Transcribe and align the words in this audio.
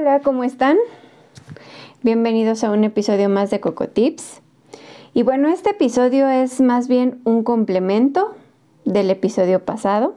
Hola, 0.00 0.20
¿cómo 0.20 0.44
están? 0.44 0.78
Bienvenidos 2.02 2.64
a 2.64 2.70
un 2.70 2.84
episodio 2.84 3.28
más 3.28 3.50
de 3.50 3.60
Coco 3.60 3.88
Tips. 3.88 4.40
Y 5.12 5.24
bueno, 5.24 5.48
este 5.50 5.72
episodio 5.72 6.26
es 6.26 6.62
más 6.62 6.88
bien 6.88 7.20
un 7.24 7.44
complemento 7.44 8.34
del 8.86 9.10
episodio 9.10 9.62
pasado, 9.62 10.14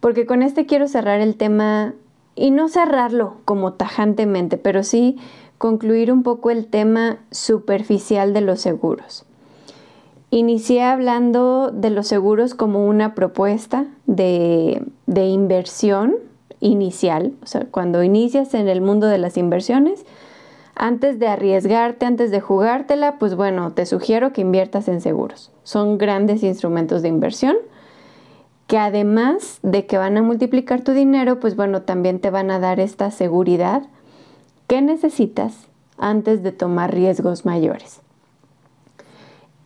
porque 0.00 0.24
con 0.24 0.42
este 0.42 0.64
quiero 0.64 0.88
cerrar 0.88 1.20
el 1.20 1.36
tema 1.36 1.92
y 2.34 2.50
no 2.50 2.68
cerrarlo 2.68 3.36
como 3.44 3.74
tajantemente, 3.74 4.56
pero 4.56 4.84
sí 4.84 5.18
concluir 5.58 6.10
un 6.10 6.22
poco 6.22 6.50
el 6.50 6.66
tema 6.68 7.18
superficial 7.30 8.32
de 8.32 8.40
los 8.40 8.58
seguros. 8.58 9.26
Inicié 10.30 10.82
hablando 10.82 11.70
de 11.70 11.90
los 11.90 12.06
seguros 12.06 12.54
como 12.54 12.86
una 12.86 13.14
propuesta 13.14 13.84
de, 14.06 14.82
de 15.04 15.26
inversión 15.26 16.14
inicial, 16.64 17.34
o 17.42 17.46
sea, 17.46 17.66
cuando 17.70 18.02
inicias 18.02 18.54
en 18.54 18.68
el 18.68 18.80
mundo 18.80 19.06
de 19.06 19.18
las 19.18 19.36
inversiones, 19.36 20.04
antes 20.74 21.18
de 21.18 21.28
arriesgarte, 21.28 22.06
antes 22.06 22.30
de 22.30 22.40
jugártela, 22.40 23.18
pues 23.18 23.36
bueno, 23.36 23.72
te 23.72 23.86
sugiero 23.86 24.32
que 24.32 24.40
inviertas 24.40 24.88
en 24.88 25.00
seguros. 25.00 25.52
Son 25.62 25.98
grandes 25.98 26.42
instrumentos 26.42 27.02
de 27.02 27.08
inversión 27.08 27.56
que 28.66 28.78
además 28.78 29.58
de 29.62 29.84
que 29.84 29.98
van 29.98 30.16
a 30.16 30.22
multiplicar 30.22 30.80
tu 30.80 30.92
dinero, 30.92 31.38
pues 31.38 31.54
bueno, 31.54 31.82
también 31.82 32.18
te 32.18 32.30
van 32.30 32.50
a 32.50 32.58
dar 32.58 32.80
esta 32.80 33.10
seguridad 33.10 33.82
que 34.66 34.80
necesitas 34.80 35.68
antes 35.98 36.42
de 36.42 36.50
tomar 36.50 36.94
riesgos 36.94 37.44
mayores. 37.44 38.00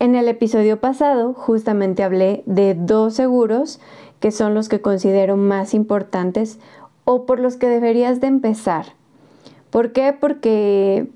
En 0.00 0.16
el 0.16 0.26
episodio 0.26 0.80
pasado 0.80 1.32
justamente 1.32 2.02
hablé 2.02 2.42
de 2.44 2.74
dos 2.74 3.14
seguros 3.14 3.80
que 4.20 4.32
son 4.32 4.54
los 4.54 4.68
que 4.68 4.80
considero 4.80 5.36
más 5.36 5.74
importantes 5.74 6.58
o 7.10 7.24
por 7.24 7.40
los 7.40 7.56
que 7.56 7.70
deberías 7.70 8.20
de 8.20 8.26
empezar. 8.26 8.84
¿Por 9.70 9.92
qué? 9.92 10.12
Porque 10.12 11.08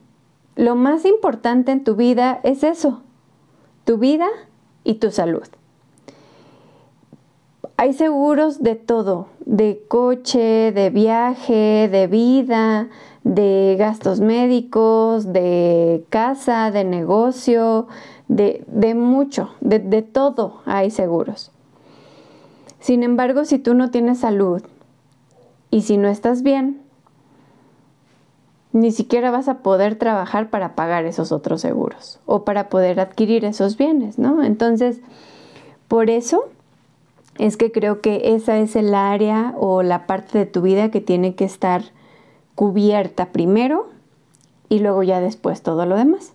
lo 0.57 0.75
más 0.75 1.05
importante 1.05 1.71
en 1.71 1.85
tu 1.85 1.97
vida 1.97 2.41
es 2.45 2.65
eso, 2.65 3.03
tu 3.85 3.99
vida 3.99 4.27
y 4.85 4.95
tu 4.95 5.11
salud. 5.11 5.47
Hay 7.77 7.93
seguros 7.93 8.63
de 8.63 8.75
todo, 8.75 9.27
de 9.45 9.85
coche, 9.87 10.73
de 10.73 10.89
viaje, 10.89 11.91
de 11.93 12.07
vida, 12.07 12.89
de 13.23 13.77
gastos 13.79 14.21
médicos, 14.21 15.31
de 15.31 16.07
casa, 16.09 16.71
de 16.71 16.85
negocio, 16.85 17.87
de, 18.29 18.95
mucho, 18.97 19.51
de, 19.61 19.79
de 19.79 20.01
todo 20.01 20.63
hay 20.65 20.91
seguros. 20.91 21.51
Sin 22.81 23.03
embargo, 23.03 23.45
si 23.45 23.59
tú 23.59 23.75
no 23.75 23.91
tienes 23.91 24.21
salud, 24.21 24.63
y 25.73 25.81
si 25.81 25.97
no 25.97 26.09
estás 26.09 26.43
bien, 26.43 26.83
ni 28.73 28.93
siquiera 28.93 29.31
vas 29.31 29.49
a 29.49 29.59
poder 29.59 29.97
trabajar 29.97 30.51
para 30.51 30.75
pagar 30.75 31.07
esos 31.07 31.33
otros 31.33 31.63
seguros 31.63 32.21
o 32.27 32.45
para 32.45 32.69
poder 32.69 33.01
adquirir 33.01 33.47
esos 33.47 33.79
bienes, 33.79 34.19
¿no? 34.19 34.45
Entonces, 34.45 35.01
por 35.89 36.11
eso 36.11 36.45
es 37.39 37.57
que 37.57 37.73
creo 37.73 38.03
que 38.03 38.35
esa 38.35 38.59
es 38.59 38.77
el 38.77 38.95
área 38.95 39.55
o 39.59 39.83
la 39.83 40.07
parte 40.07 40.39
de 40.39 40.47
tu 40.47 40.61
vida 40.61 40.91
que 40.91 41.01
tiene 41.01 41.35
que 41.35 41.47
estar 41.47 41.85
cubierta 42.55 43.33
primero 43.33 43.89
y 44.69 44.81
luego 44.81 45.03
ya 45.03 45.21
después 45.21 45.63
todo 45.63 45.87
lo 45.87 45.97
demás. 45.97 46.35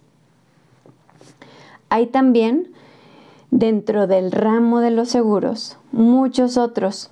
Hay 1.89 2.07
también 2.07 2.71
dentro 3.51 4.07
del 4.07 4.31
ramo 4.31 4.79
de 4.79 4.89
los 4.89 5.09
seguros 5.09 5.77
muchos 5.91 6.57
otros 6.57 7.11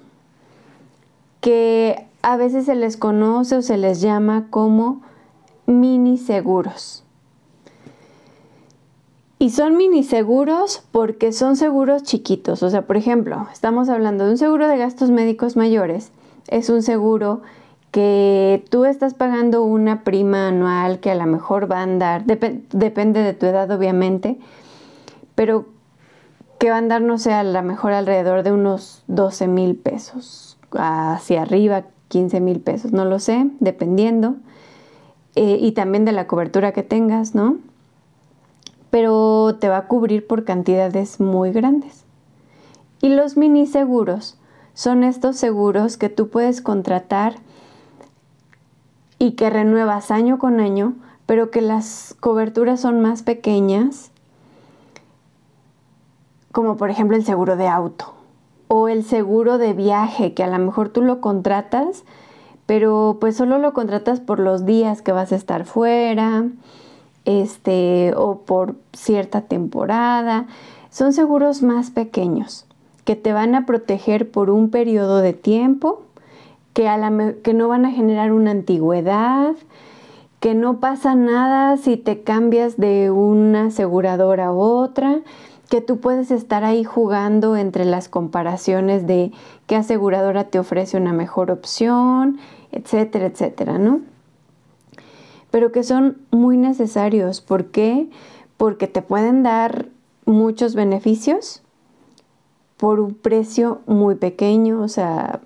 que 1.40 2.08
a 2.26 2.38
veces 2.38 2.66
se 2.66 2.74
les 2.74 2.98
conoce 2.98 3.56
o 3.56 3.62
se 3.62 3.78
les 3.78 4.02
llama 4.02 4.48
como 4.50 5.04
mini 5.68 6.18
seguros. 6.18 7.04
Y 9.38 9.52
son 9.52 9.78
mini 9.78 10.04
seguros 10.04 10.84
porque 10.92 11.32
son 11.32 11.56
seguros 11.56 12.02
chiquitos. 12.02 12.64
O 12.64 12.72
sea, 12.72 12.82
por 12.88 12.98
ejemplo, 12.98 13.48
estamos 13.54 13.90
hablando 13.90 14.26
de 14.26 14.32
un 14.32 14.38
seguro 14.40 14.68
de 14.68 14.76
gastos 14.76 15.12
médicos 15.12 15.56
mayores. 15.56 16.12
Es 16.48 16.72
un 16.72 16.82
seguro 16.82 17.44
que 17.92 18.66
tú 18.72 18.86
estás 18.86 19.14
pagando 19.14 19.64
una 19.64 20.04
prima 20.04 20.48
anual 20.48 21.00
que 21.02 21.12
a 21.12 21.16
lo 21.16 21.28
mejor 21.28 21.72
va 21.72 21.82
a 21.82 21.84
andar, 21.84 22.26
depende 22.26 23.22
de 23.22 23.34
tu 23.34 23.46
edad 23.46 23.70
obviamente, 23.70 24.40
pero 25.36 25.68
que 26.58 26.72
va 26.72 26.78
a 26.78 26.80
andar, 26.80 27.04
no 27.04 27.20
sé, 27.20 27.34
a 27.34 27.44
lo 27.44 27.62
mejor 27.62 27.94
alrededor 27.94 28.42
de 28.42 28.52
unos 28.52 29.04
12 29.06 29.46
mil 29.48 29.76
pesos 29.76 30.58
hacia 30.72 31.44
arriba, 31.44 31.84
15 32.08 32.40
mil 32.40 32.60
pesos, 32.60 32.92
no 32.92 33.06
lo 33.06 33.20
sé, 33.20 33.50
dependiendo. 33.60 34.36
Eh, 35.36 35.58
y 35.60 35.74
también 35.74 36.06
de 36.06 36.12
la 36.12 36.28
cobertura 36.28 36.72
que 36.72 36.84
tengas, 36.84 37.36
¿no? 37.36 37.58
Pero 38.90 39.58
te 39.60 39.68
va 39.68 39.78
a 39.78 39.88
cubrir 39.88 40.26
por 40.26 40.46
cantidades 40.46 41.20
muy 41.20 41.52
grandes. 41.52 42.06
Y 43.02 43.10
los 43.10 43.36
mini 43.36 43.68
seguros 43.68 44.38
son 44.74 45.04
estos 45.04 45.36
seguros 45.36 45.98
que 45.98 46.10
tú 46.10 46.30
puedes 46.30 46.62
contratar 46.62 47.36
y 49.20 49.32
que 49.32 49.50
renuevas 49.50 50.12
año 50.12 50.40
con 50.40 50.60
año, 50.60 50.94
pero 51.26 51.52
que 51.52 51.62
las 51.62 52.16
coberturas 52.20 52.80
son 52.80 53.02
más 53.02 53.24
pequeñas, 53.24 54.12
como 56.52 56.78
por 56.78 56.90
ejemplo 56.90 57.18
el 57.18 57.26
seguro 57.26 57.58
de 57.58 57.68
auto 57.68 58.15
o 58.68 58.88
el 58.88 59.04
seguro 59.04 59.58
de 59.58 59.74
viaje, 59.74 60.34
que 60.34 60.44
a 60.44 60.48
lo 60.48 60.58
mejor 60.60 60.90
tú 60.90 61.02
lo 61.02 61.22
contratas, 61.22 62.04
pero 62.66 63.18
pues 63.20 63.38
solo 63.38 63.60
lo 63.60 63.74
contratas 63.74 64.20
por 64.20 64.40
los 64.40 64.66
días 64.66 65.02
que 65.02 65.12
vas 65.12 65.32
a 65.32 65.36
estar 65.36 65.66
fuera, 65.66 66.46
este, 67.26 68.14
o 68.16 68.40
por 68.40 68.76
cierta 68.94 69.42
temporada. 69.42 70.48
Son 70.90 71.14
seguros 71.14 71.62
más 71.62 71.92
pequeños 71.92 72.66
que 73.04 73.16
te 73.16 73.34
van 73.34 73.54
a 73.54 73.66
proteger 73.66 74.32
por 74.32 74.50
un 74.50 74.70
periodo 74.70 75.20
de 75.20 75.34
tiempo, 75.34 76.02
que, 76.74 76.88
a 76.90 76.98
la, 76.98 77.34
que 77.44 77.54
no 77.54 77.68
van 77.68 77.86
a 77.86 77.92
generar 77.92 78.34
una 78.34 78.52
antigüedad, 78.52 79.54
que 80.40 80.56
no 80.56 80.80
pasa 80.80 81.16
nada 81.16 81.78
si 81.78 81.98
te 81.98 82.24
cambias 82.24 82.78
de 82.78 83.12
una 83.12 83.68
aseguradora 83.68 84.48
a 84.48 84.52
otra 84.52 85.22
que 85.70 85.82
tú 85.82 86.00
puedes 86.00 86.32
estar 86.32 86.64
ahí 86.64 86.84
jugando 86.84 87.56
entre 87.56 87.86
las 87.86 88.10
comparaciones 88.10 89.08
de 89.08 89.32
qué 89.68 89.76
aseguradora 89.76 90.46
te 90.46 90.60
ofrece 90.60 90.98
una 90.98 91.14
mejor 91.14 91.52
opción, 91.52 92.38
etcétera, 92.72 93.28
etcétera, 93.28 93.78
¿no? 93.78 94.02
Pero 95.52 95.72
que 95.72 95.84
son 95.84 96.18
muy 96.32 96.58
necesarios. 96.58 97.42
¿Por 97.42 97.66
qué? 97.68 98.10
Porque 98.58 98.88
te 98.88 99.02
pueden 99.02 99.44
dar 99.44 99.88
muchos 100.26 100.76
beneficios 100.76 101.64
por 102.78 103.00
un 103.00 103.14
precio 103.14 103.82
muy 103.86 104.16
pequeño, 104.16 104.82
o 104.82 104.88
sea, 104.88 105.40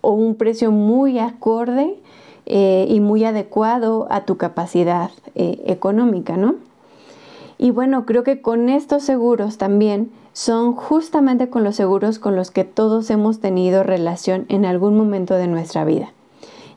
o 0.00 0.12
un 0.12 0.34
precio 0.34 0.72
muy 0.72 1.18
acorde 1.18 1.98
eh, 2.46 2.86
y 2.88 3.00
muy 3.00 3.24
adecuado 3.24 4.08
a 4.10 4.24
tu 4.24 4.36
capacidad 4.36 5.10
eh, 5.34 5.62
económica, 5.66 6.36
¿no? 6.36 6.56
Y 7.58 7.72
bueno, 7.72 8.06
creo 8.06 8.22
que 8.22 8.40
con 8.40 8.68
estos 8.68 9.02
seguros 9.02 9.58
también 9.58 10.10
son 10.32 10.74
justamente 10.74 11.50
con 11.50 11.64
los 11.64 11.74
seguros 11.74 12.20
con 12.20 12.36
los 12.36 12.52
que 12.52 12.62
todos 12.62 13.10
hemos 13.10 13.40
tenido 13.40 13.82
relación 13.82 14.46
en 14.48 14.64
algún 14.64 14.96
momento 14.96 15.34
de 15.34 15.48
nuestra 15.48 15.84
vida, 15.84 16.12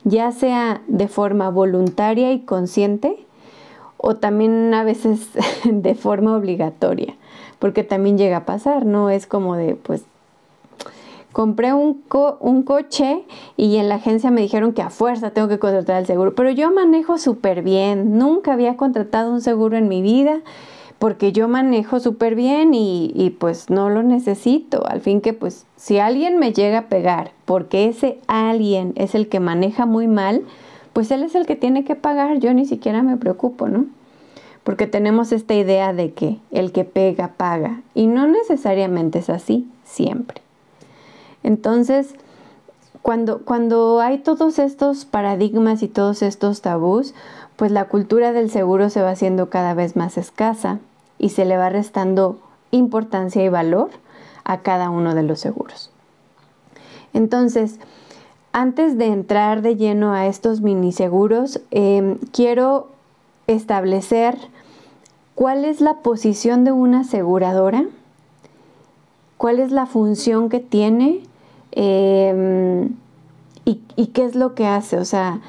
ya 0.03 0.31
sea 0.31 0.81
de 0.87 1.07
forma 1.07 1.51
voluntaria 1.51 2.33
y 2.33 2.39
consciente 2.39 3.27
o 3.97 4.15
también 4.15 4.73
a 4.73 4.83
veces 4.83 5.29
de 5.63 5.93
forma 5.93 6.35
obligatoria, 6.35 7.15
porque 7.59 7.83
también 7.83 8.17
llega 8.17 8.37
a 8.37 8.45
pasar, 8.45 8.85
¿no? 8.87 9.11
Es 9.11 9.27
como 9.27 9.55
de, 9.55 9.75
pues, 9.75 10.05
compré 11.31 11.73
un, 11.73 12.03
un, 12.39 12.63
coche 12.63 13.23
y 13.57 13.77
en 13.77 13.89
la 13.89 13.95
agencia 13.95 14.31
me 14.31 14.41
dijeron 14.41 14.73
que 14.73 14.81
a 14.81 14.89
fuerza 14.89 15.31
tengo 15.31 15.47
que 15.47 15.59
contratar 15.59 15.97
el 15.97 16.05
seguro, 16.05 16.35
pero 16.35 16.51
yo 16.51 16.71
manejo 16.71 17.17
súper 17.17 17.61
bien, 17.61 18.17
nunca 18.17 18.53
había 18.53 18.77
contratado 18.77 19.31
un 19.31 19.41
seguro 19.41 19.77
en 19.77 19.87
mi 19.87 20.01
vida 20.01 20.41
porque 20.99 21.31
yo 21.31 21.47
manejo 21.47 21.99
súper 21.99 22.35
bien 22.35 22.75
y, 22.75 23.11
y, 23.15 23.31
pues 23.31 23.71
no 23.71 23.89
lo 23.89 24.03
necesito. 24.03 24.85
Al 24.85 25.01
fin 25.01 25.19
que 25.19 25.33
pues 25.33 25.65
si 25.75 25.97
alguien 25.97 26.37
me 26.37 26.53
llega 26.53 26.77
a 26.77 26.87
pegar 26.89 27.31
porque 27.45 27.87
ese 27.87 28.19
alguien 28.27 28.93
es 28.95 29.15
el 29.15 29.27
que 29.27 29.39
maneja 29.39 29.87
muy 29.87 30.07
mal, 30.07 30.43
pues 30.93 31.09
él 31.09 31.23
es 31.23 31.33
el 31.33 31.47
que 31.47 31.55
tiene 31.55 31.83
que 31.83 31.95
pagar, 31.95 32.37
yo 32.37 32.53
ni 32.53 32.65
siquiera 32.65 33.01
me 33.01 33.17
preocupo, 33.17 33.67
¿no? 33.67 33.85
Porque 34.63 34.85
tenemos 34.85 35.31
esta 35.31 35.55
idea 35.55 35.91
de 35.91 36.13
que 36.13 36.37
el 36.51 36.71
que 36.71 36.83
pega 36.83 37.29
paga 37.29 37.81
y 37.95 38.05
no 38.05 38.27
necesariamente 38.27 39.19
es 39.19 39.31
así 39.31 39.67
siempre. 39.83 40.41
Entonces, 41.43 42.13
cuando, 43.01 43.39
cuando 43.39 43.99
hay 43.99 44.19
todos 44.19 44.59
estos 44.59 45.05
paradigmas 45.05 45.81
y 45.83 45.87
todos 45.87 46.21
estos 46.21 46.61
tabús, 46.61 47.13
pues 47.55 47.71
la 47.71 47.85
cultura 47.85 48.31
del 48.31 48.49
seguro 48.49 48.89
se 48.89 49.01
va 49.01 49.11
haciendo 49.11 49.49
cada 49.49 49.73
vez 49.73 49.95
más 49.95 50.17
escasa 50.17 50.79
y 51.17 51.29
se 51.29 51.45
le 51.45 51.57
va 51.57 51.69
restando 51.69 52.39
importancia 52.71 53.43
y 53.43 53.49
valor 53.49 53.89
a 54.43 54.59
cada 54.61 54.89
uno 54.89 55.15
de 55.15 55.23
los 55.23 55.39
seguros. 55.39 55.91
Entonces, 57.13 57.79
antes 58.53 58.97
de 58.97 59.07
entrar 59.07 59.61
de 59.61 59.75
lleno 59.75 60.13
a 60.13 60.27
estos 60.27 60.61
miniseguros, 60.61 61.61
eh, 61.71 62.17
quiero 62.31 62.87
establecer 63.47 64.37
cuál 65.35 65.65
es 65.65 65.81
la 65.81 65.95
posición 65.95 66.63
de 66.63 66.71
una 66.71 67.01
aseguradora, 67.01 67.85
cuál 69.37 69.59
es 69.59 69.71
la 69.71 69.85
función 69.85 70.49
que 70.49 70.59
tiene 70.59 71.21
em, 71.71 72.89
y, 73.65 74.07
qué 74.07 74.25
es 74.25 74.35
lo 74.35 74.55
que 74.55 74.65
hace. 74.65 74.97
O 74.97 75.05
sea, 75.05 75.41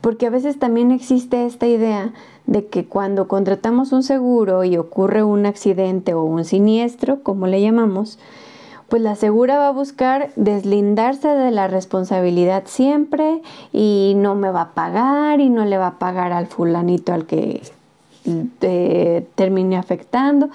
porque 0.00 0.26
a 0.26 0.30
veces 0.30 0.58
también 0.58 0.90
existe 0.90 1.46
esta 1.46 1.66
idea 1.66 2.12
de 2.46 2.66
que 2.66 2.86
cuando 2.86 3.28
contratamos 3.28 3.92
un 3.92 4.02
seguro 4.02 4.64
y 4.64 4.76
ocurre 4.76 5.22
un 5.22 5.46
accidente 5.46 6.14
o 6.14 6.24
un 6.24 6.44
siniestro, 6.44 7.22
como 7.22 7.46
le 7.46 7.62
llamamos, 7.62 8.18
pues 8.88 9.00
la 9.00 9.14
segura 9.16 9.58
va 9.58 9.68
a 9.68 9.72
buscar 9.72 10.32
deslindarse 10.36 11.28
de 11.28 11.50
la 11.50 11.66
responsabilidad 11.66 12.64
siempre 12.66 13.40
y 13.72 14.14
no 14.16 14.34
me 14.34 14.50
va 14.50 14.62
a 14.62 14.74
pagar 14.74 15.40
y 15.40 15.48
no 15.48 15.64
le 15.64 15.78
va 15.78 15.86
a 15.86 15.98
pagar 15.98 16.32
al 16.32 16.46
fulanito 16.46 17.14
al 17.14 17.24
que 17.24 17.62
termine 19.34 19.76
afectando. 19.76 20.50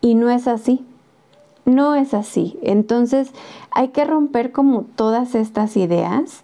Y 0.00 0.16
no 0.16 0.30
es 0.30 0.48
así. 0.48 0.84
No 1.64 1.94
es 1.94 2.14
así. 2.14 2.58
Entonces 2.62 3.30
hay 3.70 3.88
que 3.88 4.04
romper 4.04 4.52
como 4.52 4.82
todas 4.82 5.34
estas 5.34 5.76
ideas 5.76 6.42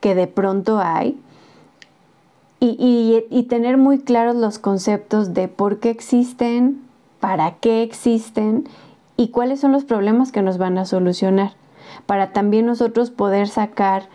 que 0.00 0.14
de 0.14 0.26
pronto 0.26 0.78
hay 0.78 1.18
y, 2.60 3.24
y 3.30 3.42
tener 3.44 3.78
muy 3.78 3.98
claros 4.00 4.36
los 4.36 4.58
conceptos 4.58 5.32
de 5.32 5.48
por 5.48 5.78
qué 5.80 5.90
existen, 5.90 6.82
para 7.18 7.52
qué 7.56 7.82
existen 7.82 8.68
y 9.16 9.28
cuáles 9.28 9.60
son 9.60 9.72
los 9.72 9.84
problemas 9.84 10.32
que 10.32 10.42
nos 10.42 10.58
van 10.58 10.78
a 10.78 10.84
solucionar, 10.84 11.52
para 12.06 12.32
también 12.32 12.66
nosotros 12.66 13.10
poder 13.10 13.48
sacar 13.48 14.08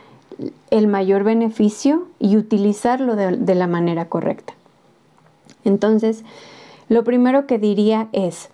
el 0.70 0.88
mayor 0.88 1.24
beneficio 1.24 2.08
y 2.20 2.38
utilizarlo 2.38 3.16
de, 3.16 3.56
la 3.56 3.68
manera 3.68 4.10
correcta. 4.10 4.54
Entonces, 5.64 6.24
lo 6.90 7.04
primero 7.04 7.48
que 7.48 7.58
diría 7.58 8.08
es, 8.12 8.50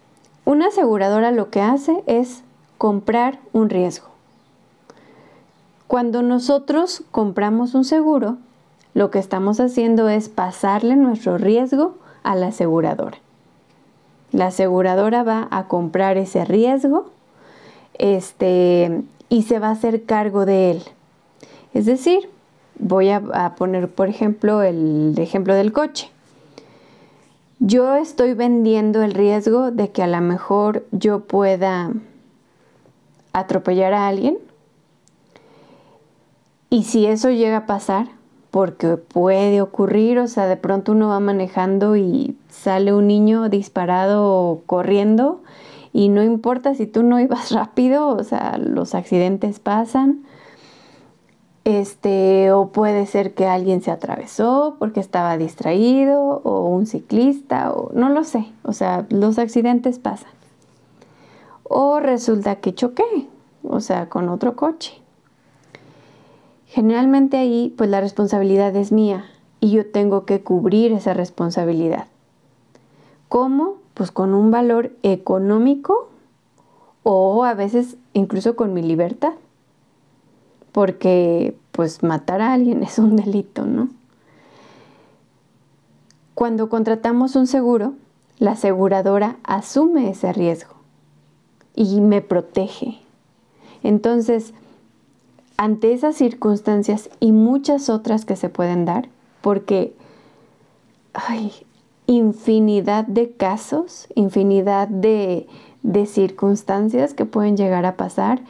una 0.46 0.68
aseguradora 0.68 1.32
lo 1.32 1.50
que 1.50 1.62
hace 1.62 2.04
es 2.08 2.44
comprar 2.78 3.40
un 3.54 3.70
riesgo. 3.70 4.08
Cuando 5.88 6.22
nosotros 6.22 7.04
compramos 7.12 7.74
un 7.76 7.84
seguro, 7.84 8.38
lo 8.94 9.12
que 9.12 9.20
estamos 9.20 9.60
haciendo 9.60 10.10
es 10.10 10.30
pasarle 10.30 10.96
nuestro 10.96 11.38
riesgo 11.38 11.96
a 12.24 12.36
la 12.36 12.48
aseguradora. 12.48 13.18
La 14.32 14.48
aseguradora 14.48 15.24
va 15.24 15.48
a 15.52 15.68
comprar 15.68 16.18
ese 16.18 16.46
riesgo 16.46 17.10
este, 17.98 19.04
y 19.30 19.44
se 19.44 19.60
va 19.60 19.68
a 19.68 19.72
hacer 19.72 20.06
cargo 20.06 20.46
de 20.46 20.72
él. 20.72 20.84
Es 21.74 21.86
decir, 21.86 22.30
voy 22.80 23.10
a, 23.10 23.54
poner, 23.58 23.90
por 23.90 24.10
ejemplo, 24.10 24.62
el 24.64 25.14
ejemplo 25.18 25.54
del 25.54 25.72
coche. 25.72 26.10
Yo 27.64 27.96
estoy 27.96 28.34
vendiendo 28.34 29.04
el 29.04 29.14
riesgo 29.14 29.70
de 29.70 29.92
que 29.92 30.02
a 30.02 30.08
lo 30.08 30.20
mejor 30.20 30.84
yo 30.92 31.20
pueda 31.20 31.94
atropellar 33.34 33.94
a 33.94 34.08
alguien. 34.08 34.40
Y 36.72 36.86
si 36.86 37.06
eso 37.06 37.30
llega 37.30 37.58
a 37.58 37.66
pasar, 37.68 38.08
porque 38.50 38.98
puede 38.98 39.62
ocurrir, 39.62 40.18
o 40.18 40.28
sea, 40.28 40.48
de 40.48 40.58
pronto 40.58 40.94
uno 40.94 41.10
va 41.10 41.20
manejando 41.20 41.96
y 41.96 42.36
sale 42.50 42.94
un 42.94 43.06
niño 43.06 43.48
disparado 43.48 44.64
corriendo 44.66 45.44
y 45.94 46.10
no 46.10 46.24
importa 46.24 46.74
si 46.74 46.88
tú 46.88 47.04
no 47.04 47.20
ibas 47.20 47.52
rápido, 47.52 48.08
o 48.08 48.24
sea, 48.24 48.58
los 48.58 48.96
accidentes 48.96 49.60
pasan. 49.60 50.24
Este, 51.64 52.52
o 52.52 52.70
puede 52.70 53.06
ser 53.06 53.36
que 53.36 53.46
alguien 53.46 53.82
se 53.82 53.92
atravesó 53.92 54.78
porque 54.80 55.00
estaba 55.00 55.38
distraído, 55.38 56.42
o 56.44 56.66
un 56.68 56.88
ciclista, 56.88 57.72
o 57.72 57.92
no 57.94 58.10
lo 58.10 58.24
sé, 58.24 58.48
o 58.64 58.74
sea, 58.74 59.06
los 59.10 59.38
accidentes 59.38 60.00
pasan. 60.00 60.32
O 61.64 62.00
resulta 62.00 62.56
que 62.56 62.74
choqué, 62.74 63.28
o 63.64 63.80
sea, 63.80 64.10
con 64.10 64.28
otro 64.30 64.56
coche. 64.56 65.02
Generalmente 66.72 67.38
ahí 67.38 67.74
pues 67.78 67.90
la 67.90 68.00
responsabilidad 68.00 68.74
es 68.78 68.94
mía 68.94 69.26
y 69.60 69.72
yo 69.72 69.92
tengo 69.92 70.26
que 70.26 70.42
cubrir 70.42 70.94
esa 70.94 71.14
responsabilidad. 71.14 72.08
¿Cómo? 73.28 73.76
Pues 73.94 74.10
con 74.12 74.34
un 74.34 74.52
valor 74.52 74.94
económico 75.04 76.10
o 77.04 77.44
a 77.44 77.54
veces 77.54 77.98
incluso 78.14 78.56
con 78.56 78.74
mi 78.74 78.82
libertad. 78.82 79.34
Porque 80.72 81.56
pues 81.72 82.04
matar 82.04 82.42
a 82.42 82.54
alguien 82.54 82.84
es 82.84 83.00
un 83.00 83.16
delito, 83.16 83.66
¿no? 83.66 83.90
Cuando 86.34 86.70
contratamos 86.70 87.36
un 87.36 87.46
seguro, 87.46 87.94
la 88.40 88.52
aseguradora 88.52 89.38
asume 89.44 90.10
ese 90.10 90.34
riesgo 90.34 90.74
y 91.76 92.02
me 92.02 92.22
protege. 92.22 93.00
Entonces, 93.84 94.54
ante 95.58 95.94
esas 95.94 96.16
circunstancias 96.16 97.10
y 97.20 97.32
muchas 97.32 97.90
otras 97.90 98.26
que 98.26 98.36
se 98.36 98.50
pueden 98.50 98.86
dar, 98.86 99.10
porque 99.42 99.94
hay 101.14 101.52
infinidad 102.08 103.06
de 103.06 103.32
casos, 103.32 104.08
infinidad 104.16 104.88
de, 104.88 105.48
de 105.84 106.06
circunstancias 106.08 107.14
que 107.14 107.26
pueden 107.26 107.58
llegar 107.58 107.86
a 107.86 107.96
pasar, 107.96 108.42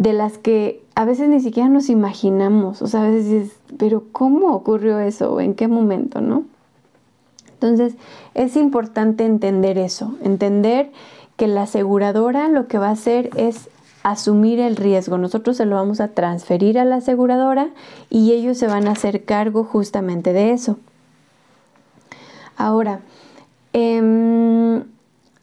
de 0.00 0.14
las 0.14 0.38
que 0.38 0.82
a 0.94 1.04
veces 1.04 1.28
ni 1.28 1.40
siquiera 1.40 1.68
nos 1.68 1.90
imaginamos, 1.90 2.80
o 2.80 2.86
sea, 2.86 3.02
a 3.02 3.10
veces 3.10 3.26
dices, 3.26 3.52
pero 3.76 4.04
¿cómo 4.12 4.54
ocurrió 4.54 4.98
eso? 4.98 5.38
¿En 5.40 5.52
qué 5.52 5.68
momento? 5.68 6.22
¿No? 6.22 6.44
Entonces, 7.52 7.96
es 8.32 8.56
importante 8.56 9.26
entender 9.26 9.76
eso, 9.76 10.14
entender 10.22 10.90
que 11.36 11.48
la 11.48 11.64
aseguradora 11.64 12.48
lo 12.48 12.66
que 12.66 12.78
va 12.78 12.88
a 12.88 12.92
hacer 12.92 13.28
es 13.36 13.68
asumir 14.02 14.58
el 14.58 14.76
riesgo. 14.76 15.18
Nosotros 15.18 15.58
se 15.58 15.66
lo 15.66 15.76
vamos 15.76 16.00
a 16.00 16.08
transferir 16.08 16.78
a 16.78 16.86
la 16.86 16.96
aseguradora 16.96 17.68
y 18.08 18.32
ellos 18.32 18.56
se 18.56 18.68
van 18.68 18.88
a 18.88 18.92
hacer 18.92 19.26
cargo 19.26 19.64
justamente 19.64 20.32
de 20.32 20.52
eso. 20.52 20.78
Ahora, 22.56 23.00
em, 23.74 24.82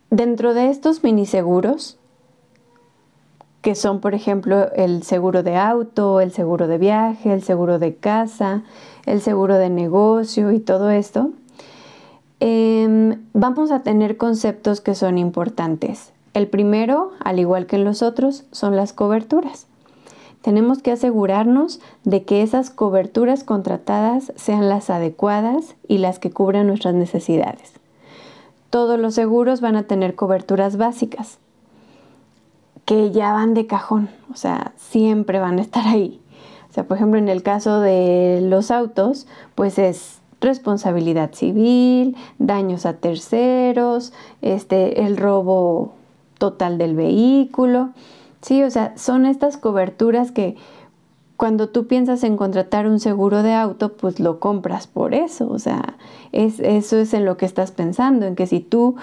dentro 0.09 0.55
de 0.55 0.71
estos 0.71 1.03
miniseguros, 1.03 1.99
que 3.61 3.75
son 3.75 3.99
por 3.99 4.13
ejemplo 4.13 4.71
el 4.73 5.03
seguro 5.03 5.43
de 5.43 5.55
auto, 5.55 6.21
el 6.21 6.31
seguro 6.31 6.67
de 6.67 6.77
viaje, 6.77 7.33
el 7.33 7.43
seguro 7.43 7.79
de 7.79 7.95
casa, 7.95 8.63
el 9.05 9.21
seguro 9.21 9.55
de 9.55 9.69
negocio 9.69 10.51
y 10.51 10.59
todo 10.59 10.89
esto, 10.89 11.31
em, 12.39 13.21
vamos 13.33 13.71
a 13.71 13.81
tener 13.81 14.17
conceptos 14.17 14.81
que 14.81 14.95
son 14.95 15.17
importantes. 15.17 16.11
El 16.33 16.47
primero, 16.47 17.11
al 17.23 17.39
igual 17.39 17.65
que 17.65 17.77
en 17.77 17.83
los 17.83 18.01
otros, 18.01 18.45
son 18.51 18.75
las 18.75 18.93
coberturas. 18.93 19.65
Tenemos 20.41 20.81
que 20.81 20.91
asegurarnos 20.91 21.79
de 22.03 22.23
que 22.23 22.43
esas 22.43 22.69
coberturas 22.69 23.43
contratadas 23.43 24.31
sean 24.35 24.69
las 24.69 24.89
adecuadas 24.89 25.75
y 25.87 25.97
las 25.97 26.19
que 26.19 26.31
cubran 26.31 26.67
nuestras 26.67 26.93
necesidades. 26.93 27.73
Todos 28.69 28.99
los 28.99 29.15
seguros 29.15 29.61
van 29.61 29.75
a 29.75 29.83
tener 29.83 30.15
coberturas 30.15 30.77
básicas, 30.77 31.39
que 32.87 33.11
ya 33.11 33.33
van 33.33 33.53
de 33.53 33.67
cajón, 33.67 34.09
o 34.31 34.37
sea, 34.37 34.71
siempre 34.77 35.39
van 35.39 35.59
a 35.59 35.61
estar 35.61 35.85
ahí. 35.85 36.21
O 36.69 36.73
sea, 36.73 36.85
por 36.87 36.95
ejemplo, 36.95 37.19
en 37.19 37.27
el 37.27 37.43
caso 37.43 37.81
de 37.81 38.39
los 38.41 38.71
autos, 38.71 39.27
pues 39.55 39.77
es 39.77 40.21
responsabilidad 40.39 41.33
civil, 41.33 42.15
daños 42.39 42.85
a 42.85 42.93
terceros, 42.93 44.13
este, 44.41 45.05
el 45.05 45.17
robo 45.17 45.95
total 46.37 46.77
del 46.77 46.95
vehículo. 46.95 47.89
Sí, 48.41 48.63
o 48.63 48.71
sea, 48.71 48.97
son 48.97 49.25
estas 49.25 49.57
coberturas 49.57 50.31
que 50.31 50.55
cuando 51.35 51.67
tú 51.67 51.87
piensas 51.87 52.23
en 52.23 52.37
contratar 52.37 52.87
un 52.87 53.01
seguro 53.01 53.43
de 53.43 53.53
auto, 53.53 53.97
pues 53.97 54.21
lo 54.21 54.39
compras 54.39 54.87
por 54.87 55.13
eso. 55.13 55.49
O 55.49 55.59
sea, 55.59 55.97
es, 56.31 56.61
eso 56.61 56.95
es 56.95 57.13
en 57.13 57.25
lo 57.25 57.35
que 57.35 57.45
estás 57.45 57.71
pensando, 57.71 58.25
en 58.25 58.37
que 58.37 58.47
si 58.47 58.61
tú 58.61 58.95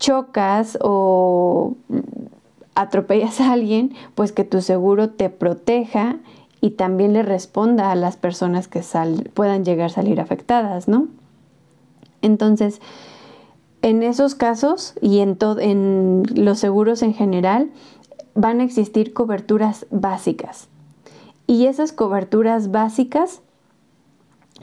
chocas 0.00 0.78
o 0.80 1.74
atropellas 2.74 3.40
a 3.40 3.52
alguien, 3.52 3.94
pues 4.14 4.32
que 4.32 4.44
tu 4.44 4.60
seguro 4.62 5.10
te 5.10 5.30
proteja 5.30 6.16
y 6.60 6.70
también 6.70 7.12
le 7.12 7.22
responda 7.22 7.90
a 7.90 7.94
las 7.94 8.16
personas 8.16 8.68
que 8.68 8.82
puedan 9.34 9.64
llegar 9.64 9.86
a 9.86 9.94
salir 9.94 10.20
afectadas, 10.20 10.88
¿no? 10.88 11.08
Entonces, 12.22 12.80
en 13.82 14.02
esos 14.02 14.34
casos 14.34 14.94
y 15.00 15.20
en, 15.20 15.38
en 15.60 16.22
los 16.34 16.58
seguros 16.58 17.02
en 17.02 17.14
general, 17.14 17.70
van 18.34 18.60
a 18.60 18.64
existir 18.64 19.12
coberturas 19.12 19.86
básicas. 19.90 20.68
Y 21.46 21.66
esas 21.66 21.92
coberturas 21.92 22.70
básicas 22.70 23.40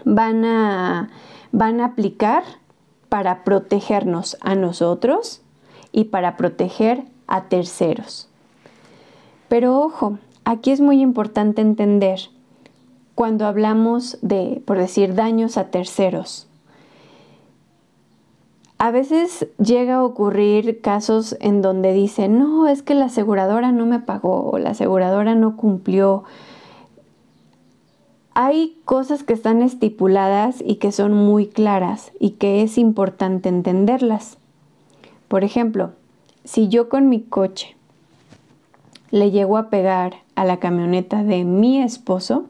van 0.05 0.45
a, 0.45 1.09
van 1.51 1.81
a 1.81 1.85
aplicar 1.85 2.43
para 3.09 3.43
protegernos 3.43 4.37
a 4.41 4.55
nosotros 4.55 5.41
y 5.91 6.05
para 6.05 6.37
proteger 6.37 7.05
a 7.27 7.45
terceros. 7.45 8.27
Pero 9.47 9.79
ojo, 9.79 10.17
aquí 10.45 10.71
es 10.71 10.81
muy 10.81 11.01
importante 11.01 11.61
entender 11.61 12.19
cuando 13.15 13.45
hablamos 13.45 14.17
de, 14.21 14.61
por 14.65 14.77
decir, 14.77 15.15
daños 15.15 15.57
a 15.57 15.71
terceros. 15.71 16.47
A 18.79 18.91
veces 18.91 19.47
llega 19.57 19.95
a 19.95 20.03
ocurrir 20.03 20.81
casos 20.81 21.35
en 21.39 21.63
donde 21.63 21.93
dicen, 21.93 22.37
no, 22.37 22.67
es 22.67 22.83
que 22.83 22.93
la 22.93 23.05
aseguradora 23.05 23.71
no 23.71 23.87
me 23.87 23.99
pagó 23.99 24.59
la 24.59 24.71
aseguradora 24.71 25.33
no 25.33 25.57
cumplió. 25.57 26.25
Hay 28.35 28.79
cosas 28.85 29.23
que 29.23 29.33
están 29.33 29.63
estipuladas 29.63 30.61
y 30.63 30.75
que 30.75 30.91
son 30.91 31.13
muy 31.13 31.47
claras 31.47 32.11
y 32.19 32.31
que 32.31 32.61
es 32.61 32.77
importante 32.77 33.49
entenderlas. 33.49 34.37
Por 35.27 35.43
ejemplo, 35.43 35.93
si 36.47 36.69
yo 36.69 36.87
con 36.87 37.09
mi 37.09 37.21
coche 37.21 37.75
le 39.11 39.31
llego 39.31 39.57
a 39.57 39.69
pegar 39.69 40.15
a 40.35 40.45
la 40.45 40.57
camioneta 40.57 41.21
de 41.23 41.43
mi 41.43 41.81
esposo, 41.81 42.45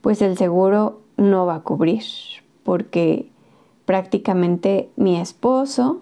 pues 0.00 0.20
el 0.20 0.36
seguro 0.36 1.00
no 1.16 1.46
va 1.46 1.56
a 1.56 1.62
cubrir, 1.62 2.02
porque 2.64 3.30
prácticamente 3.84 4.90
mi 4.96 5.16
esposo 5.16 6.00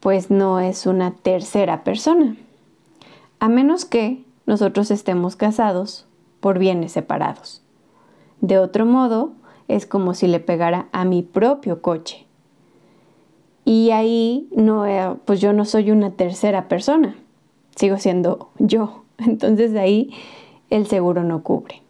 pues 0.00 0.30
no 0.30 0.58
es 0.58 0.86
una 0.86 1.10
tercera 1.12 1.84
persona, 1.84 2.34
a 3.38 3.48
menos 3.50 3.84
que 3.84 4.24
nosotros 4.46 4.90
estemos 4.90 5.36
casados 5.36 6.06
por 6.40 6.58
bienes 6.58 6.92
separados. 6.92 7.60
De 8.40 8.58
otro 8.58 8.86
modo, 8.86 9.32
es 9.68 9.84
como 9.84 10.14
si 10.14 10.28
le 10.28 10.40
pegara 10.40 10.88
a 10.92 11.04
mi 11.04 11.22
propio 11.22 11.82
coche. 11.82 12.26
Y 13.64 13.90
ahí 13.90 14.48
no, 14.54 14.86
eh, 14.86 15.14
pues 15.24 15.40
yo 15.40 15.52
no 15.52 15.64
soy 15.64 15.90
una 15.90 16.10
tercera 16.10 16.68
persona, 16.68 17.16
sigo 17.76 17.98
siendo 17.98 18.50
yo. 18.58 19.04
Entonces 19.18 19.74
ahí 19.76 20.10
el 20.70 20.86
seguro 20.86 21.22
no 21.22 21.42
cubre. 21.42 21.82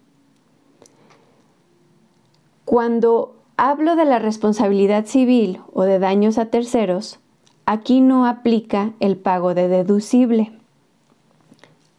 Cuando 2.64 3.34
hablo 3.56 3.96
de 3.96 4.04
la 4.04 4.18
responsabilidad 4.18 5.06
civil 5.06 5.60
o 5.72 5.82
de 5.82 5.98
daños 5.98 6.38
a 6.38 6.46
terceros, 6.46 7.18
aquí 7.66 8.00
no 8.00 8.26
aplica 8.26 8.92
el 9.00 9.16
pago 9.16 9.54
de 9.54 9.68
deducible. 9.68 10.52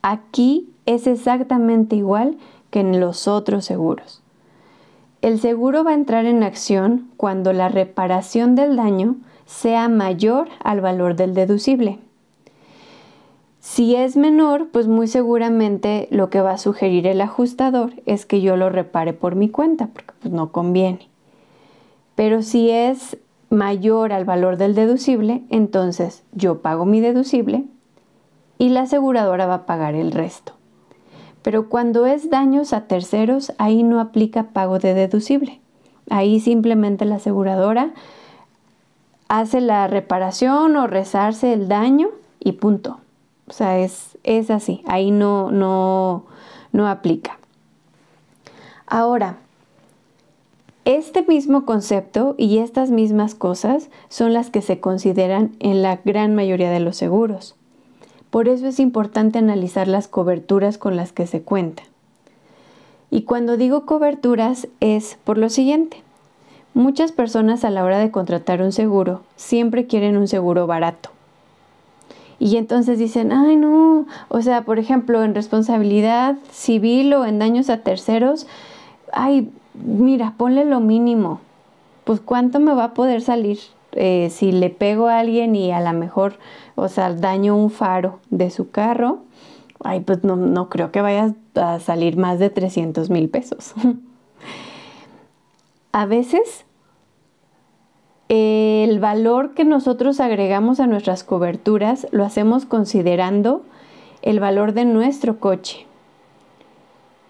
Aquí 0.02 0.70
es 0.86 1.08
exactamente 1.08 1.96
igual 1.96 2.38
que 2.70 2.82
en 2.82 3.00
los 3.00 3.28
otros 3.28 3.66
seguros. 3.66 4.22
El 5.22 5.40
seguro 5.40 5.86
va 5.86 5.92
a 5.92 5.96
entrar 5.96 6.26
en 6.26 6.44
acción 6.44 7.10
cuando 7.16 7.54
la 7.54 7.70
reparación 7.70 8.56
del 8.56 8.76
daño 8.76 9.16
sea 9.54 9.88
mayor 9.88 10.50
al 10.64 10.82
valor 10.82 11.16
del 11.16 11.36
deducible. 11.36 12.00
Si 13.60 13.96
es 13.96 14.18
menor, 14.18 14.70
pues 14.72 14.88
muy 14.88 15.08
seguramente 15.08 16.08
lo 16.10 16.30
que 16.30 16.42
va 16.42 16.52
a 16.52 16.58
sugerir 16.58 17.06
el 17.06 17.22
ajustador 17.22 17.94
es 18.06 18.26
que 18.26 18.42
yo 18.42 18.58
lo 18.58 18.70
repare 18.70 19.14
por 19.14 19.36
mi 19.36 19.50
cuenta, 19.50 19.88
porque 19.94 20.14
pues 20.22 20.34
no 20.34 20.52
conviene. 20.52 21.08
Pero 22.16 22.42
si 22.42 22.72
es 22.72 23.18
mayor 23.52 24.12
al 24.12 24.26
valor 24.26 24.58
del 24.58 24.74
deducible, 24.74 25.44
entonces 25.50 26.24
yo 26.34 26.62
pago 26.62 26.86
mi 26.86 27.00
deducible 27.00 27.64
y 28.58 28.70
la 28.70 28.82
aseguradora 28.82 29.46
va 29.46 29.54
a 29.54 29.66
pagar 29.66 29.94
el 29.94 30.12
resto. 30.12 30.54
Pero 31.44 31.70
cuando 31.70 32.06
es 32.08 32.30
daños 32.30 32.74
a 32.74 32.88
terceros, 32.88 33.54
ahí 33.60 33.84
no 33.84 34.00
aplica 34.00 34.50
pago 34.52 34.80
de 34.80 34.94
deducible. 34.94 35.60
Ahí 36.10 36.40
simplemente 36.40 37.06
la 37.06 37.16
aseguradora 37.16 37.94
hace 39.40 39.62
la 39.62 39.88
reparación 39.88 40.76
o 40.76 40.86
rezarse 40.86 41.54
el 41.54 41.68
daño 41.68 42.10
y 42.40 42.54
punto. 42.54 43.00
O 43.48 43.54
sea, 43.54 43.80
es, 43.80 44.18
es 44.24 44.52
así, 44.52 44.84
ahí 44.86 45.10
no, 45.10 45.52
no, 45.52 46.26
no 46.72 46.88
aplica. 46.88 47.40
Ahora, 48.86 49.38
este 50.86 51.24
mismo 51.24 51.66
concepto 51.66 52.36
y 52.38 52.60
estas 52.60 52.92
mismas 52.92 53.34
cosas 53.34 53.90
son 54.08 54.34
las 54.34 54.52
que 54.52 54.62
se 54.62 54.80
consideran 54.80 55.56
en 55.60 55.82
la 55.82 55.96
gran 56.06 56.36
mayoría 56.36 56.70
de 56.70 56.80
los 56.80 56.96
seguros. 56.96 57.56
Por 58.30 58.48
eso 58.48 58.68
es 58.68 58.80
importante 58.80 59.40
analizar 59.40 59.88
las 59.88 60.08
coberturas 60.08 60.78
con 60.78 60.96
las 60.96 61.12
que 61.12 61.26
se 61.26 61.42
cuenta. 61.42 61.84
Y 63.10 63.24
cuando 63.24 63.58
digo 63.58 63.86
coberturas 63.86 64.68
es 64.80 65.18
por 65.24 65.40
lo 65.40 65.50
siguiente. 65.50 66.04
Muchas 66.76 67.12
personas 67.12 67.64
a 67.64 67.70
la 67.70 67.84
hora 67.84 68.00
de 68.00 68.10
contratar 68.10 68.64
un 68.64 68.72
seguro 68.72 69.22
siempre 69.36 69.86
quieren 69.86 70.18
un 70.18 70.28
seguro 70.28 70.66
barato. 70.66 71.12
Y 72.40 72.58
entonces 72.58 72.98
dicen, 72.98 73.32
ay 73.32 73.56
no, 73.56 74.08
o 74.28 74.42
sea, 74.42 74.64
por 74.66 74.80
ejemplo, 74.80 75.24
en 75.24 75.36
responsabilidad 75.36 76.36
civil 76.52 77.14
o 77.14 77.26
en 77.26 77.38
daños 77.38 77.70
a 77.70 77.78
terceros, 77.78 78.48
ay, 79.12 79.52
mira, 79.76 80.34
ponle 80.36 80.66
lo 80.66 80.80
mínimo. 80.80 81.42
Pues 82.06 82.20
cuánto 82.20 82.60
me 82.60 82.74
va 82.74 82.86
a 82.86 82.94
poder 82.96 83.22
salir 83.22 83.60
eh, 83.92 84.30
si 84.32 84.52
le 84.52 84.72
pego 84.72 85.08
a 85.08 85.20
alguien 85.20 85.56
y 85.56 85.72
a 85.72 85.80
lo 85.80 85.98
mejor, 85.98 86.34
o 86.74 86.88
sea, 86.88 87.14
daño 87.14 87.56
un 87.56 87.70
faro 87.70 88.20
de 88.32 88.50
su 88.50 88.72
carro. 88.72 89.20
Ay, 89.84 90.00
pues 90.00 90.24
no, 90.24 90.36
no 90.36 90.70
creo 90.70 90.92
que 90.92 91.02
vaya 91.02 91.36
a 91.56 91.80
salir 91.80 92.18
más 92.18 92.40
de 92.40 92.50
300 92.50 93.12
mil 93.12 93.30
pesos. 93.30 93.74
a 95.94 96.08
veces 96.08 96.66
el 98.28 99.00
valor 99.00 99.54
que 99.54 99.64
nosotros 99.64 100.20
agregamos 100.20 100.80
a 100.80 100.88
nuestras 100.88 101.24
coberturas 101.24 102.08
lo 102.12 102.26
hacemos 102.26 102.66
considerando 102.66 103.62
el 104.24 104.40
valor 104.40 104.74
de 104.74 104.86
nuestro 104.86 105.40
coche, 105.40 105.86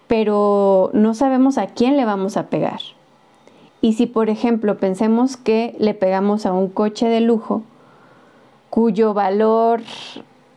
pero 0.06 0.90
no 0.94 1.12
sabemos 1.12 1.58
a 1.58 1.66
quién 1.66 1.98
le 1.98 2.06
vamos 2.06 2.38
a 2.38 2.48
pegar. 2.48 2.80
Y 3.82 3.92
si, 3.92 4.06
por 4.06 4.30
ejemplo, 4.30 4.78
pensemos 4.78 5.36
que 5.36 5.76
le 5.78 5.92
pegamos 5.92 6.46
a 6.46 6.54
un 6.54 6.68
coche 6.68 7.06
de 7.06 7.20
lujo 7.20 7.62
cuyo 8.70 9.12
valor 9.12 9.82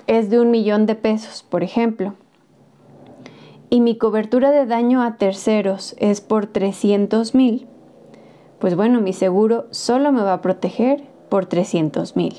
es 0.08 0.30
de 0.30 0.40
un 0.40 0.50
millón 0.50 0.86
de 0.86 0.96
pesos, 0.96 1.44
por 1.44 1.62
ejemplo, 1.62 2.14
y 3.70 3.82
mi 3.82 3.98
cobertura 3.98 4.52
de 4.52 4.66
daño 4.66 5.02
a 5.02 5.18
terceros 5.18 5.94
es 6.00 6.22
por 6.22 6.46
300 6.46 7.36
mil, 7.36 7.68
pues 8.60 8.76
bueno, 8.76 9.02
mi 9.02 9.14
seguro 9.14 9.66
solo 9.72 10.12
me 10.12 10.22
va 10.22 10.34
a 10.34 10.42
proteger 10.42 11.04
por 11.30 11.46
300 11.46 12.16
mil. 12.16 12.36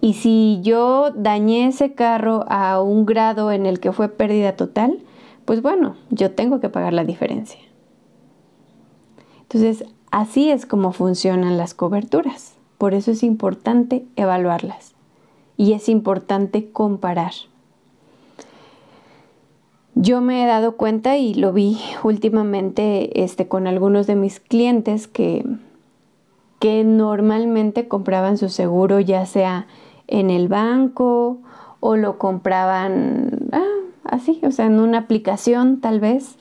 Y 0.00 0.14
si 0.14 0.60
yo 0.62 1.10
dañé 1.10 1.66
ese 1.66 1.94
carro 1.94 2.44
a 2.48 2.80
un 2.80 3.06
grado 3.06 3.50
en 3.52 3.66
el 3.66 3.80
que 3.80 3.92
fue 3.92 4.08
pérdida 4.08 4.56
total, 4.56 4.98
pues 5.44 5.62
bueno, 5.62 5.96
yo 6.10 6.32
tengo 6.32 6.60
que 6.60 6.68
pagar 6.68 6.92
la 6.92 7.04
diferencia. 7.04 7.60
Entonces, 9.42 9.84
así 10.10 10.50
es 10.50 10.66
como 10.66 10.92
funcionan 10.92 11.56
las 11.56 11.72
coberturas. 11.74 12.54
Por 12.78 12.94
eso 12.94 13.10
es 13.10 13.22
importante 13.22 14.04
evaluarlas 14.16 14.94
y 15.56 15.72
es 15.72 15.88
importante 15.88 16.70
comparar. 16.70 17.32
Yo 19.98 20.20
me 20.20 20.44
he 20.44 20.46
dado 20.46 20.76
cuenta 20.76 21.16
y 21.16 21.32
lo 21.32 21.54
vi 21.54 21.80
últimamente 22.04 23.24
este, 23.24 23.48
con 23.48 23.66
algunos 23.66 24.06
de 24.06 24.14
mis 24.14 24.40
clientes 24.40 25.08
que, 25.08 25.42
que 26.58 26.84
normalmente 26.84 27.88
compraban 27.88 28.36
su 28.36 28.50
seguro 28.50 29.00
ya 29.00 29.24
sea 29.24 29.66
en 30.06 30.28
el 30.28 30.48
banco 30.48 31.38
o 31.80 31.96
lo 31.96 32.18
compraban 32.18 33.48
ah, 33.52 33.64
así, 34.04 34.38
o 34.42 34.50
sea, 34.50 34.66
en 34.66 34.80
una 34.80 34.98
aplicación 34.98 35.80
tal 35.80 35.98
vez, 35.98 36.36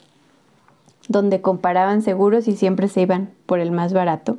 donde 1.08 1.40
comparaban 1.40 2.02
seguros 2.02 2.50
y 2.50 2.58
siempre 2.58 2.90
se 2.90 3.04
iban 3.04 3.30
por 3.46 3.60
el 3.60 3.72
más 3.72 3.94
barato. 3.94 4.38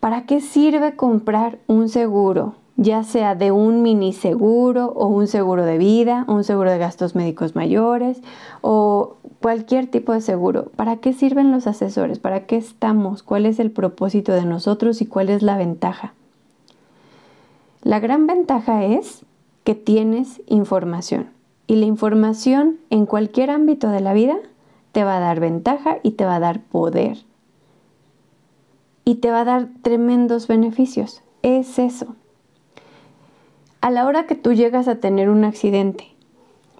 ¿Para 0.00 0.26
qué 0.26 0.42
sirve 0.42 0.96
comprar 0.96 1.60
un 1.66 1.88
seguro 1.88 2.56
ya 2.78 3.02
sea 3.02 3.34
de 3.34 3.50
un 3.50 3.82
mini 3.82 4.12
seguro 4.12 4.92
o 4.94 5.08
un 5.08 5.26
seguro 5.26 5.64
de 5.64 5.78
vida, 5.78 6.24
un 6.28 6.44
seguro 6.44 6.70
de 6.70 6.78
gastos 6.78 7.16
médicos 7.16 7.56
mayores 7.56 8.22
o 8.60 9.16
cualquier 9.42 9.88
tipo 9.88 10.12
de 10.12 10.20
seguro. 10.20 10.70
¿Para 10.76 10.98
qué 10.98 11.12
sirven 11.12 11.50
los 11.50 11.66
asesores? 11.66 12.20
¿Para 12.20 12.46
qué 12.46 12.56
estamos? 12.56 13.24
¿Cuál 13.24 13.46
es 13.46 13.58
el 13.58 13.72
propósito 13.72 14.32
de 14.32 14.44
nosotros 14.44 15.02
y 15.02 15.06
cuál 15.06 15.28
es 15.28 15.42
la 15.42 15.56
ventaja? 15.56 16.14
La 17.82 17.98
gran 17.98 18.28
ventaja 18.28 18.84
es 18.84 19.24
que 19.64 19.74
tienes 19.74 20.40
información 20.46 21.30
y 21.66 21.76
la 21.76 21.86
información 21.86 22.76
en 22.90 23.06
cualquier 23.06 23.50
ámbito 23.50 23.88
de 23.88 24.00
la 24.00 24.12
vida 24.12 24.36
te 24.92 25.02
va 25.02 25.16
a 25.16 25.20
dar 25.20 25.40
ventaja 25.40 25.98
y 26.04 26.12
te 26.12 26.24
va 26.24 26.36
a 26.36 26.40
dar 26.40 26.60
poder 26.62 27.18
y 29.04 29.16
te 29.16 29.32
va 29.32 29.40
a 29.40 29.44
dar 29.44 29.68
tremendos 29.82 30.46
beneficios. 30.46 31.22
Es 31.42 31.80
eso. 31.80 32.14
A 33.80 33.90
la 33.90 34.06
hora 34.06 34.26
que 34.26 34.34
tú 34.34 34.52
llegas 34.52 34.88
a 34.88 34.96
tener 34.96 35.28
un 35.28 35.44
accidente, 35.44 36.08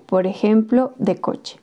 por 0.06 0.26
ejemplo, 0.26 0.92
de 0.98 1.20
coche, 1.20 1.60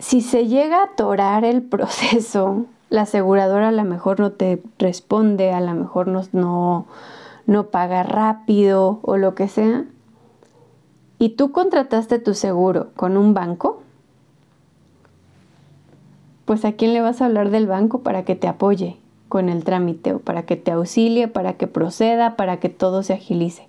si 0.00 0.20
se 0.20 0.48
llega 0.48 0.80
a 0.80 0.84
atorar 0.84 1.44
el 1.44 1.62
proceso, 1.68 2.66
la 2.90 3.02
aseguradora 3.02 3.68
a 3.68 3.72
lo 3.72 3.84
mejor 3.84 4.18
no 4.18 4.32
te 4.32 4.62
responde, 4.78 5.52
a 5.52 5.60
lo 5.60 5.74
mejor 5.74 6.08
no, 6.08 6.86
no, 7.46 7.64
paga 7.66 8.02
rápido 8.02 8.98
o 9.02 9.16
lo 9.16 9.34
que 9.36 9.46
sea, 9.46 9.84
y 11.20 11.30
tú 11.30 11.52
contrataste 11.52 12.18
tu 12.18 12.34
seguro 12.34 12.88
con 12.96 13.16
un 13.16 13.32
banco, 13.32 13.82
pues 16.46 16.64
a 16.64 16.72
quién 16.72 16.94
le 16.94 17.00
vas 17.00 17.20
a 17.20 17.26
hablar 17.26 17.50
del 17.50 17.66
banco 17.66 18.00
para 18.00 18.24
que 18.24 18.34
te 18.34 18.48
apoye 18.48 18.96
con 19.28 19.48
el 19.48 19.64
trámite 19.64 20.14
o 20.14 20.18
para 20.18 20.44
que 20.44 20.56
te 20.56 20.70
auxilie, 20.70 21.28
para 21.28 21.54
que 21.54 21.66
proceda, 21.66 22.36
para 22.36 22.58
que 22.60 22.68
todo 22.68 23.02
se 23.02 23.14
agilice. 23.14 23.68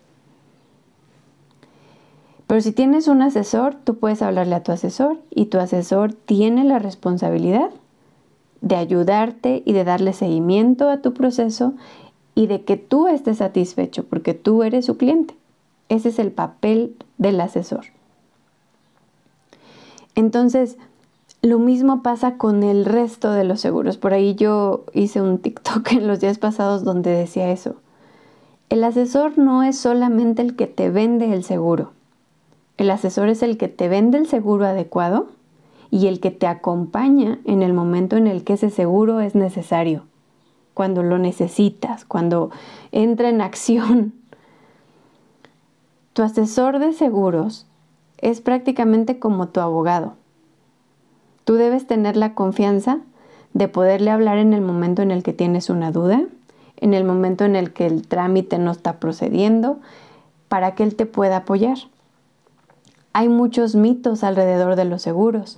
Pero 2.48 2.62
si 2.62 2.72
tienes 2.72 3.08
un 3.08 3.22
asesor, 3.22 3.76
tú 3.76 4.00
puedes 4.00 4.22
hablarle 4.24 4.56
a 4.56 4.64
tu 4.64 4.72
asesor 4.72 5.20
y 5.30 5.46
tu 5.46 5.60
asesor 5.60 6.14
tiene 6.14 6.64
la 6.64 6.80
responsabilidad 6.80 7.70
de 8.62 8.76
ayudarte 8.76 9.62
y 9.66 9.74
de 9.74 9.84
darle 9.84 10.14
seguimiento 10.14 10.90
a 10.90 11.02
tu 11.02 11.14
proceso 11.14 11.74
y 12.36 12.48
de 12.48 12.64
que 12.64 12.78
tú 12.78 13.08
estés 13.08 13.38
satisfecho 13.38 14.04
porque 14.04 14.34
tú 14.34 14.64
eres 14.64 14.86
su 14.86 14.98
cliente. 14.98 15.36
Ese 15.90 16.10
es 16.10 16.20
el 16.20 16.32
papel 16.32 16.96
del 17.18 17.40
asesor. 17.40 17.86
Entonces, 20.16 20.78
lo 21.42 21.58
mismo 21.58 22.02
pasa 22.04 22.38
con 22.38 22.64
el 22.64 22.86
resto 22.86 23.32
de 23.32 23.46
los 23.46 23.62
seguros. 23.62 23.98
Por 23.98 24.14
ahí 24.14 24.36
yo 24.36 24.84
hice 24.94 25.22
un 25.22 25.40
TikTok 25.40 25.92
en 25.94 26.08
los 26.08 26.20
días 26.20 26.38
pasados 26.38 26.84
donde 26.84 27.12
decía 27.12 27.52
eso. 27.52 27.76
El 28.70 28.84
asesor 28.84 29.38
no 29.38 29.64
es 29.64 29.78
solamente 29.78 30.42
el 30.42 30.56
que 30.56 30.68
te 30.68 30.90
vende 30.90 31.34
el 31.34 31.44
seguro. 31.44 31.92
El 32.78 32.92
asesor 32.92 33.30
es 33.30 33.42
el 33.42 33.58
que 33.58 33.68
te 33.68 33.88
vende 33.88 34.18
el 34.18 34.28
seguro 34.28 34.66
adecuado 34.66 35.28
y 35.92 36.08
el 36.08 36.20
que 36.20 36.32
te 36.32 36.46
acompaña 36.46 37.40
en 37.46 37.64
el 37.64 37.74
momento 37.74 38.16
en 38.16 38.28
el 38.28 38.44
que 38.44 38.54
ese 38.54 38.70
seguro 38.70 39.22
es 39.22 39.34
necesario, 39.34 40.04
cuando 40.76 41.02
lo 41.02 41.18
necesitas, 41.18 42.06
cuando 42.06 42.52
entra 42.92 43.30
en 43.30 43.42
acción. 43.42 44.14
Tu 46.14 46.22
asesor 46.22 46.80
de 46.80 46.94
seguros 46.94 47.66
es 48.20 48.40
prácticamente 48.40 49.18
como 49.18 49.48
tu 49.48 49.62
abogado. 49.62 50.19
Tú 51.50 51.56
debes 51.56 51.88
tener 51.88 52.16
la 52.16 52.36
confianza 52.36 53.00
de 53.56 53.68
poderle 53.68 54.12
hablar 54.12 54.38
en 54.38 54.54
el 54.54 54.62
momento 54.62 55.02
en 55.02 55.10
el 55.10 55.24
que 55.24 55.34
tienes 55.34 55.72
una 55.72 55.92
duda, 55.92 56.22
en 56.78 56.94
el 56.94 57.04
momento 57.04 57.44
en 57.44 57.56
el 57.56 57.74
que 57.74 57.88
el 57.88 58.08
trámite 58.08 58.60
no 58.60 58.70
está 58.70 59.00
procediendo, 59.00 59.80
para 60.48 60.76
que 60.76 60.84
él 60.84 60.94
te 60.94 61.08
pueda 61.08 61.38
apoyar. 61.38 61.80
Hay 63.14 63.30
muchos 63.30 63.74
mitos 63.74 64.24
alrededor 64.24 64.76
de 64.76 64.86
los 64.86 65.02
seguros. 65.02 65.58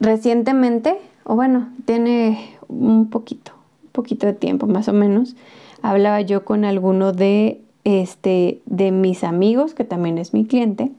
Recientemente, 0.00 0.98
o 1.22 1.36
bueno, 1.36 1.68
tiene 1.84 2.56
un 2.66 3.10
poquito, 3.10 3.52
un 3.84 3.90
poquito 3.90 4.26
de 4.26 4.32
tiempo 4.32 4.66
más 4.66 4.88
o 4.88 4.92
menos, 4.92 5.36
hablaba 5.80 6.22
yo 6.22 6.44
con 6.44 6.64
alguno 6.64 7.12
de, 7.12 7.60
este, 7.84 8.62
de 8.66 8.90
mis 8.90 9.22
amigos, 9.22 9.74
que 9.74 9.84
también 9.84 10.18
es 10.18 10.34
mi 10.34 10.44
cliente, 10.44 10.90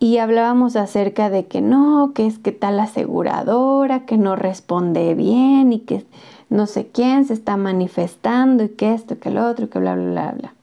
y 0.00 0.18
hablábamos 0.18 0.76
acerca 0.76 1.30
de 1.30 1.46
que 1.46 1.60
no, 1.60 2.12
que 2.14 2.26
es 2.26 2.38
que 2.38 2.52
tal 2.52 2.78
aseguradora, 2.78 4.06
que 4.06 4.16
no 4.16 4.36
responde 4.36 5.14
bien 5.14 5.72
y 5.72 5.80
que 5.80 6.04
no 6.50 6.66
sé 6.66 6.86
quién 6.86 7.24
se 7.24 7.34
está 7.34 7.56
manifestando 7.56 8.64
y 8.64 8.68
que 8.68 8.94
esto, 8.94 9.18
que 9.18 9.30
lo 9.30 9.46
otro, 9.46 9.68
que 9.68 9.78
bla, 9.78 9.94
bla, 9.94 10.10
bla, 10.10 10.32
bla. 10.32 10.54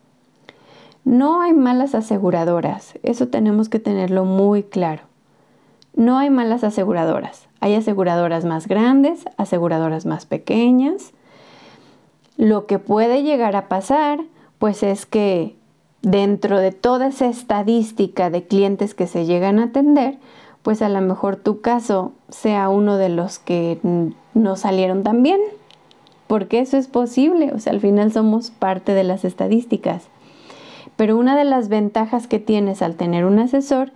No 1.04 1.42
hay 1.42 1.54
malas 1.54 1.94
aseguradoras, 1.96 2.94
eso 3.04 3.28
tenemos 3.28 3.70
que 3.70 3.80
tenerlo 3.80 4.26
muy 4.26 4.64
claro. 4.64 5.04
No 5.96 6.18
hay 6.18 6.30
malas 6.30 6.64
aseguradoras. 6.64 7.48
Hay 7.62 7.74
aseguradoras 7.76 8.44
más 8.44 8.68
grandes, 8.68 9.26
aseguradoras 9.38 10.06
más 10.06 10.26
pequeñas. 10.26 11.14
Lo 12.38 12.66
que 12.66 12.80
puede 12.80 13.24
llegar 13.24 13.56
a 13.56 13.70
pasar, 13.70 14.20
pues 14.60 14.84
es 14.84 15.06
que 15.06 15.56
dentro 16.06 16.60
de 16.60 16.72
toda 16.72 17.08
esa 17.08 17.26
estadística 17.26 18.30
de 18.30 18.44
clientes 18.44 18.94
que 18.94 19.08
se 19.08 19.26
llegan 19.26 19.58
a 19.58 19.66
atender, 19.66 20.20
pues 20.62 20.84
a 20.84 20.90
lo 20.90 21.02
mejor 21.02 21.36
tu 21.36 21.62
caso 21.62 22.14
sea 22.30 22.70
uno 22.70 22.98
de 22.98 23.10
los 23.10 23.40
que 23.40 23.80
no 24.36 24.56
salieron 24.56 25.02
tan 25.02 25.24
bien, 25.24 25.40
porque 26.28 26.60
eso 26.60 26.78
es 26.78 26.88
posible, 26.88 27.52
o 27.54 27.60
sea, 27.60 27.74
al 27.74 27.80
final 27.80 28.12
somos 28.12 28.52
parte 28.52 28.94
de 28.94 29.04
las 29.04 29.26
estadísticas. 29.26 30.04
Pero 30.96 31.18
una 31.18 31.36
de 31.36 31.44
las 31.44 31.70
ventajas 31.70 32.28
que 32.28 32.38
tienes 32.38 32.84
al 32.84 32.96
tener 32.96 33.26
un 33.26 33.40
asesor 33.40 33.92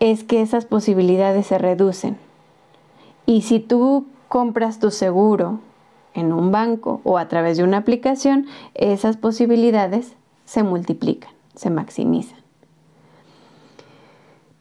es 0.00 0.24
que 0.24 0.42
esas 0.42 0.64
posibilidades 0.64 1.46
se 1.46 1.58
reducen. 1.58 2.18
Y 3.24 3.42
si 3.42 3.60
tú 3.60 4.06
compras 4.26 4.80
tu 4.80 4.90
seguro 4.90 5.60
en 6.12 6.32
un 6.32 6.50
banco 6.50 7.00
o 7.04 7.18
a 7.18 7.28
través 7.28 7.56
de 7.56 7.62
una 7.62 7.78
aplicación, 7.78 8.46
esas 8.74 9.16
posibilidades 9.16 10.16
se 10.44 10.64
multiplican 10.64 11.35
se 11.56 11.70
maximizan. 11.70 12.38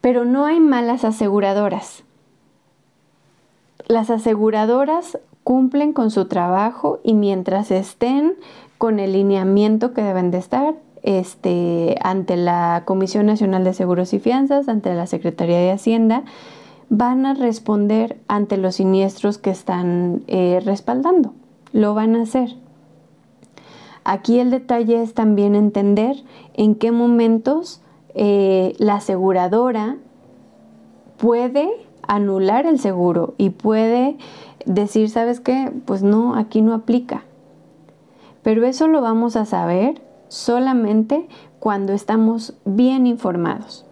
Pero 0.01 0.25
no 0.25 0.45
hay 0.45 0.59
malas 0.59 1.03
aseguradoras. 1.03 2.03
Las 3.87 4.09
aseguradoras 4.09 5.19
cumplen 5.43 5.93
con 5.93 6.09
su 6.09 6.25
trabajo 6.25 6.99
y 7.03 7.13
mientras 7.13 7.69
estén 7.69 8.33
con 8.79 8.99
el 8.99 9.13
lineamiento 9.13 9.93
que 9.93 10.01
deben 10.01 10.31
de 10.31 10.39
estar 10.39 10.75
este, 11.03 11.97
ante 12.01 12.35
la 12.35 12.81
Comisión 12.85 13.27
Nacional 13.27 13.63
de 13.63 13.73
Seguros 13.73 14.13
y 14.13 14.19
Fianzas, 14.19 14.67
ante 14.67 14.93
la 14.95 15.05
Secretaría 15.05 15.59
de 15.59 15.71
Hacienda, 15.71 16.23
van 16.89 17.27
a 17.27 17.35
responder 17.35 18.17
ante 18.27 18.57
los 18.57 18.75
siniestros 18.75 19.37
que 19.37 19.51
están 19.51 20.23
eh, 20.27 20.61
respaldando. 20.65 21.33
Lo 21.71 21.93
van 21.93 22.15
a 22.15 22.23
hacer. 22.23 22.55
Aquí 24.05 24.39
el 24.39 24.51
detalle 24.51 25.01
es 25.01 25.15
también 25.15 25.55
entender 25.55 26.15
en 26.53 26.75
qué 26.75 26.91
momentos 26.91 27.81
eh, 28.13 28.75
la 28.77 28.95
aseguradora 28.95 29.97
puede 31.17 31.67
anular 32.07 32.67
el 32.67 32.79
seguro 32.79 33.33
y 33.39 33.49
puede 33.49 34.15
decir, 34.67 35.09
¿sabes 35.09 35.39
qué? 35.39 35.71
Pues 35.85 36.03
no, 36.03 36.35
aquí 36.35 36.61
no 36.61 36.75
aplica. 36.75 37.23
Pero 38.43 38.65
eso 38.67 38.87
lo 38.87 39.01
vamos 39.01 39.35
a 39.35 39.45
saber 39.45 39.99
solamente 40.27 41.27
cuando 41.59 41.91
estamos 41.93 42.53
bien 42.63 43.07
informados. 43.07 43.85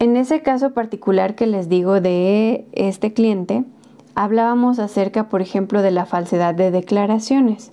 En 0.00 0.16
ese 0.16 0.42
caso 0.42 0.72
particular 0.72 1.36
que 1.36 1.46
les 1.46 1.68
digo 1.68 2.00
de 2.00 2.66
este 2.72 3.12
cliente, 3.12 3.64
hablábamos 4.16 4.80
acerca, 4.80 5.28
por 5.28 5.42
ejemplo, 5.42 5.80
de 5.80 5.92
la 5.92 6.06
falsedad 6.06 6.56
de 6.56 6.72
declaraciones. 6.72 7.70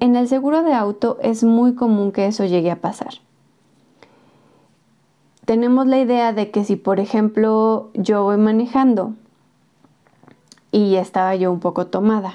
En 0.00 0.16
el 0.16 0.28
seguro 0.28 0.62
de 0.62 0.72
auto 0.72 1.18
es 1.22 1.44
muy 1.44 1.74
común 1.74 2.10
que 2.10 2.26
eso 2.26 2.46
llegue 2.46 2.70
a 2.70 2.80
pasar. 2.80 3.14
Tenemos 5.44 5.86
la 5.86 5.98
idea 5.98 6.32
de 6.32 6.50
que 6.50 6.64
si, 6.64 6.76
por 6.76 7.00
ejemplo, 7.00 7.90
yo 7.94 8.24
voy 8.24 8.38
manejando 8.38 9.14
y 10.72 10.94
estaba 10.94 11.34
yo 11.36 11.52
un 11.52 11.60
poco 11.60 11.86
tomada 11.88 12.34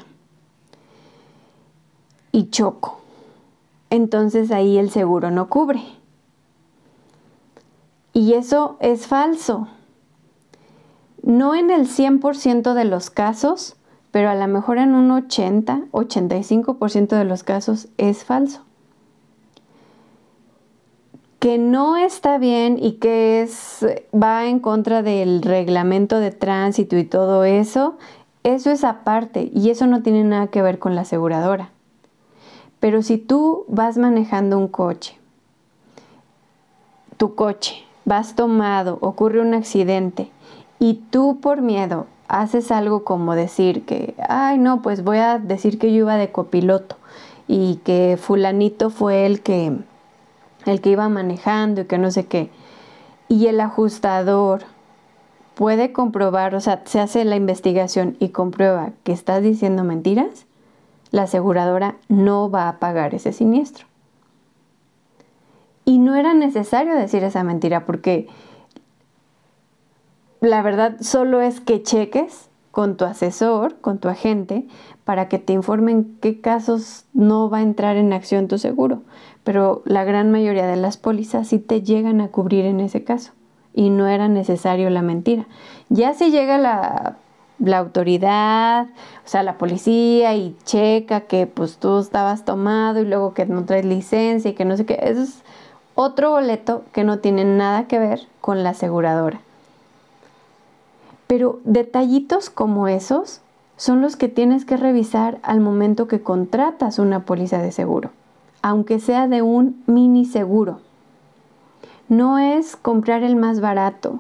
y 2.32 2.50
choco, 2.50 3.00
entonces 3.90 4.52
ahí 4.52 4.78
el 4.78 4.92
seguro 4.92 5.32
no 5.32 5.50
cubre. 5.50 5.82
Y 8.14 8.34
eso 8.34 8.78
es 8.80 9.08
falso. 9.08 9.68
No 11.24 11.56
en 11.56 11.72
el 11.72 11.88
100% 11.88 12.74
de 12.74 12.86
los 12.86 13.10
casos, 13.10 13.76
pero 14.16 14.30
a 14.30 14.36
lo 14.36 14.48
mejor 14.48 14.78
en 14.78 14.96
un 14.96 15.12
80, 15.12 15.88
85% 15.92 17.18
de 17.18 17.26
los 17.26 17.44
casos 17.44 17.90
es 17.98 18.24
falso. 18.24 18.62
Que 21.40 21.58
no 21.58 21.98
está 21.98 22.38
bien 22.38 22.78
y 22.82 22.94
que 22.94 23.42
es, 23.42 23.86
va 24.14 24.46
en 24.46 24.62
contra 24.62 25.04
del 25.04 25.42
reglamento 25.42 26.22
de 26.22 26.32
tránsito 26.32 26.96
y 26.96 27.04
todo 27.04 27.44
eso, 27.44 27.98
eso 28.44 28.72
es 28.72 28.86
aparte 28.86 29.52
y 29.54 29.70
eso 29.70 29.86
no 29.86 30.02
tiene 30.02 30.24
nada 30.24 30.48
que 30.48 30.62
ver 30.62 30.80
con 30.80 30.96
la 30.96 31.02
aseguradora. 31.02 31.72
Pero 32.80 33.02
si 33.02 33.18
tú 33.18 33.66
vas 33.68 33.98
manejando 33.98 34.58
un 34.58 34.70
coche, 34.70 35.20
tu 37.18 37.36
coche, 37.36 37.84
vas 38.06 38.34
tomado, 38.34 38.98
ocurre 39.02 39.42
un 39.42 39.54
accidente 39.54 40.32
y 40.80 41.02
tú 41.12 41.42
por 41.42 41.62
miedo 41.62 42.08
haces 42.28 42.72
algo 42.72 43.04
como 43.04 43.36
decir 43.36 43.86
que, 43.86 44.16
ay 44.28 44.58
no, 44.58 44.82
pues 44.82 45.04
voy 45.04 45.18
a 45.18 45.40
decir 45.40 45.78
que 45.78 45.92
yo 45.92 46.00
iba 46.00 46.18
de 46.18 46.32
copiloto 46.32 46.98
y 47.48 47.78
que 47.84 48.18
fulanito 48.20 48.90
fue 48.90 49.26
el 49.26 49.42
que 49.42 49.78
el 50.66 50.82
que 50.82 50.90
iba 50.90 51.08
manejando 51.10 51.82
y 51.82 51.86
que 51.86 51.98
no 51.98 52.10
sé 52.12 52.26
qué. 52.26 52.50
Y 53.28 53.48
el 53.48 53.60
ajustador 53.60 54.64
puede 55.54 55.92
comprobar, 55.92 56.56
o 56.56 56.60
sea, 56.60 56.82
se 56.86 57.00
hace 57.00 57.24
la 57.24 57.36
investigación 57.36 58.18
y 58.20 58.30
comprueba 58.30 58.92
que 59.04 59.12
estás 59.12 59.42
diciendo 59.42 59.84
mentiras, 59.84 60.46
la 61.12 61.24
aseguradora 61.24 61.96
no 62.10 62.50
va 62.50 62.68
a 62.68 62.80
pagar 62.80 63.16
ese 63.16 63.32
siniestro. 63.32 63.86
Y 65.86 66.00
no 66.00 66.16
era 66.16 66.34
necesario 66.34 66.96
decir 66.96 67.24
esa 67.24 67.44
mentira 67.44 67.86
porque 67.86 68.28
la 70.42 70.62
verdad 70.62 70.98
solo 71.02 71.42
es 71.42 71.62
que 71.62 71.82
cheques 71.84 72.50
con 72.72 72.98
tu 72.98 73.06
asesor, 73.06 73.80
con 73.80 74.00
tu 74.00 74.10
agente, 74.10 74.68
para 75.06 75.30
que 75.30 75.40
te 75.40 75.54
informen 75.54 76.18
qué 76.20 76.42
casos 76.42 77.06
no 77.14 77.50
va 77.50 77.60
a 77.60 77.62
entrar 77.62 77.96
en 77.96 78.12
acción 78.12 78.48
tu 78.48 78.58
seguro. 78.58 79.04
Pero 79.44 79.82
la 79.86 80.04
gran 80.04 80.32
mayoría 80.32 80.68
de 80.68 80.76
las 80.76 80.98
pólizas 80.98 81.48
sí 81.48 81.60
te 81.60 81.82
llegan 81.82 82.20
a 82.20 82.30
cubrir 82.30 82.66
en 82.66 82.80
ese 82.80 83.04
caso 83.04 83.32
y 83.74 83.90
no 83.92 84.08
era 84.08 84.28
necesario 84.28 84.90
la 84.90 85.02
mentira. 85.02 85.48
Ya 85.90 86.14
si 86.14 86.32
llega 86.32 86.58
la, 86.58 87.18
la 87.60 87.78
autoridad, 87.78 88.88
o 89.26 89.28
sea, 89.28 89.44
la 89.44 89.58
policía 89.58 90.36
y 90.36 90.58
checa 90.66 91.22
que 91.22 91.48
pues 91.48 91.78
tú 91.78 92.00
estabas 92.00 92.44
tomado 92.44 93.00
y 93.00 93.06
luego 93.06 93.34
que 93.34 93.46
no 93.46 93.64
traes 93.66 93.86
licencia 93.86 94.52
y 94.52 94.54
que 94.54 94.66
no 94.66 94.76
sé 94.76 94.86
qué, 94.86 95.00
eso 95.02 95.22
es 95.22 95.44
otro 95.94 96.32
boleto 96.32 96.84
que 96.92 97.04
no 97.04 97.20
tiene 97.20 97.46
nada 97.46 97.88
que 97.88 98.00
ver 98.00 98.28
con 98.42 98.64
la 98.64 98.72
aseguradora. 98.72 99.40
Pero 101.28 101.60
detallitos 101.64 102.50
como 102.50 102.88
esos 102.88 103.42
son 103.78 104.02
los 104.02 104.16
que 104.16 104.30
tienes 104.30 104.66
que 104.66 104.78
revisar 104.78 105.40
al 105.44 105.60
momento 105.60 106.08
que 106.08 106.22
contratas 106.22 107.00
una 107.00 107.22
póliza 107.22 107.60
de 107.62 107.72
seguro, 107.72 108.12
aunque 108.62 109.00
sea 109.00 109.28
de 109.28 109.42
un 109.42 109.84
mini 109.86 110.26
seguro. 110.26 110.80
No 112.08 112.38
es 112.38 112.76
comprar 112.76 113.24
el 113.24 113.36
más 113.36 113.60
barato, 113.60 114.20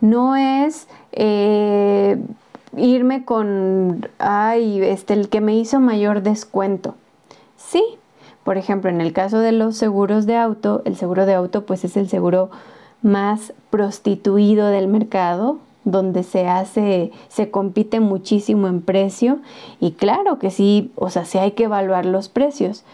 no 0.00 0.36
es 0.36 0.86
eh, 1.12 2.22
irme 2.76 3.24
con, 3.24 4.06
ay, 4.18 4.82
este, 4.82 5.14
el 5.14 5.28
que 5.28 5.40
me 5.40 5.56
hizo 5.56 5.80
mayor 5.80 6.22
descuento. 6.22 6.94
Sí, 7.56 7.82
por 8.44 8.56
ejemplo, 8.56 8.90
en 8.90 9.00
el 9.00 9.12
caso 9.12 9.40
de 9.40 9.52
los 9.52 9.76
seguros 9.76 10.26
de 10.26 10.36
auto, 10.36 10.82
el 10.84 10.96
seguro 10.96 11.26
de 11.26 11.34
auto 11.34 11.66
pues 11.66 11.84
es 11.84 11.96
el 11.96 12.08
seguro 12.08 12.50
más 13.02 13.52
prostituido 13.70 14.68
del 14.68 14.88
mercado, 14.88 15.58
donde 15.90 16.22
se 16.22 16.46
hace, 16.46 17.12
se 17.28 17.50
compite 17.50 18.00
muchísimo 18.00 18.68
en 18.68 18.82
precio 18.82 19.38
y 19.80 19.92
claro 19.92 20.38
que 20.38 20.50
sí, 20.50 20.92
o 20.96 21.10
sea, 21.10 21.24
sí 21.24 21.38
hay 21.38 21.52
que 21.52 21.64
evaluar 21.64 22.04
los 22.04 22.28
precios, 22.28 22.84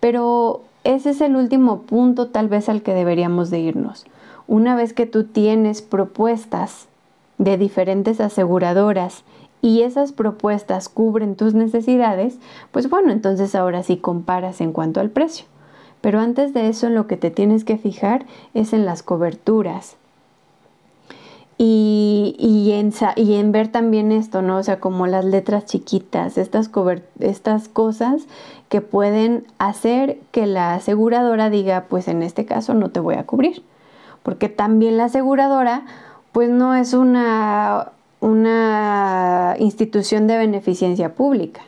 pero 0.00 0.62
ese 0.84 1.10
es 1.10 1.20
el 1.20 1.36
último 1.36 1.82
punto 1.82 2.28
tal 2.28 2.48
vez 2.48 2.68
al 2.68 2.82
que 2.82 2.94
deberíamos 2.94 3.50
de 3.50 3.60
irnos. 3.60 4.06
Una 4.46 4.74
vez 4.74 4.94
que 4.94 5.04
tú 5.04 5.24
tienes 5.24 5.82
propuestas 5.82 6.88
de 7.36 7.58
diferentes 7.58 8.20
aseguradoras 8.20 9.24
y 9.60 9.82
esas 9.82 10.12
propuestas 10.12 10.88
cubren 10.88 11.36
tus 11.36 11.52
necesidades, 11.52 12.38
pues 12.72 12.88
bueno, 12.88 13.12
entonces 13.12 13.54
ahora 13.54 13.82
sí 13.82 13.98
comparas 13.98 14.62
en 14.62 14.72
cuanto 14.72 15.00
al 15.00 15.10
precio. 15.10 15.44
Pero 16.00 16.20
antes 16.20 16.54
de 16.54 16.68
eso, 16.68 16.88
lo 16.88 17.06
que 17.06 17.18
te 17.18 17.30
tienes 17.30 17.64
que 17.64 17.76
fijar 17.76 18.24
es 18.54 18.72
en 18.72 18.86
las 18.86 19.02
coberturas, 19.02 19.97
y, 21.60 22.70
en, 22.72 22.92
en, 23.16 23.52
ver 23.52 23.66
también 23.66 24.12
esto, 24.12 24.42
¿no? 24.42 24.58
O 24.58 24.62
sea, 24.62 24.78
como 24.78 25.08
las 25.08 25.24
letras 25.24 25.64
chiquitas, 25.64 26.38
estas, 26.38 26.70
estas 27.18 27.68
cosas 27.68 28.26
que 28.68 28.80
pueden 28.80 29.44
hacer 29.58 30.20
que 30.30 30.46
la 30.46 30.74
aseguradora 30.74 31.50
diga, 31.50 31.86
pues 31.88 32.06
en 32.06 32.22
este 32.22 32.44
caso 32.44 32.74
no 32.74 32.90
te 32.90 33.00
voy 33.00 33.16
a 33.16 33.26
cubrir. 33.26 33.64
Porque 34.22 34.48
también 34.48 34.96
la 34.96 35.06
aseguradora, 35.06 35.84
pues 36.30 36.48
no 36.48 36.76
es 36.76 36.94
una, 36.94 37.90
una 38.20 39.56
institución 39.58 40.28
de 40.28 40.38
beneficencia 40.38 41.16
pública. 41.16 41.62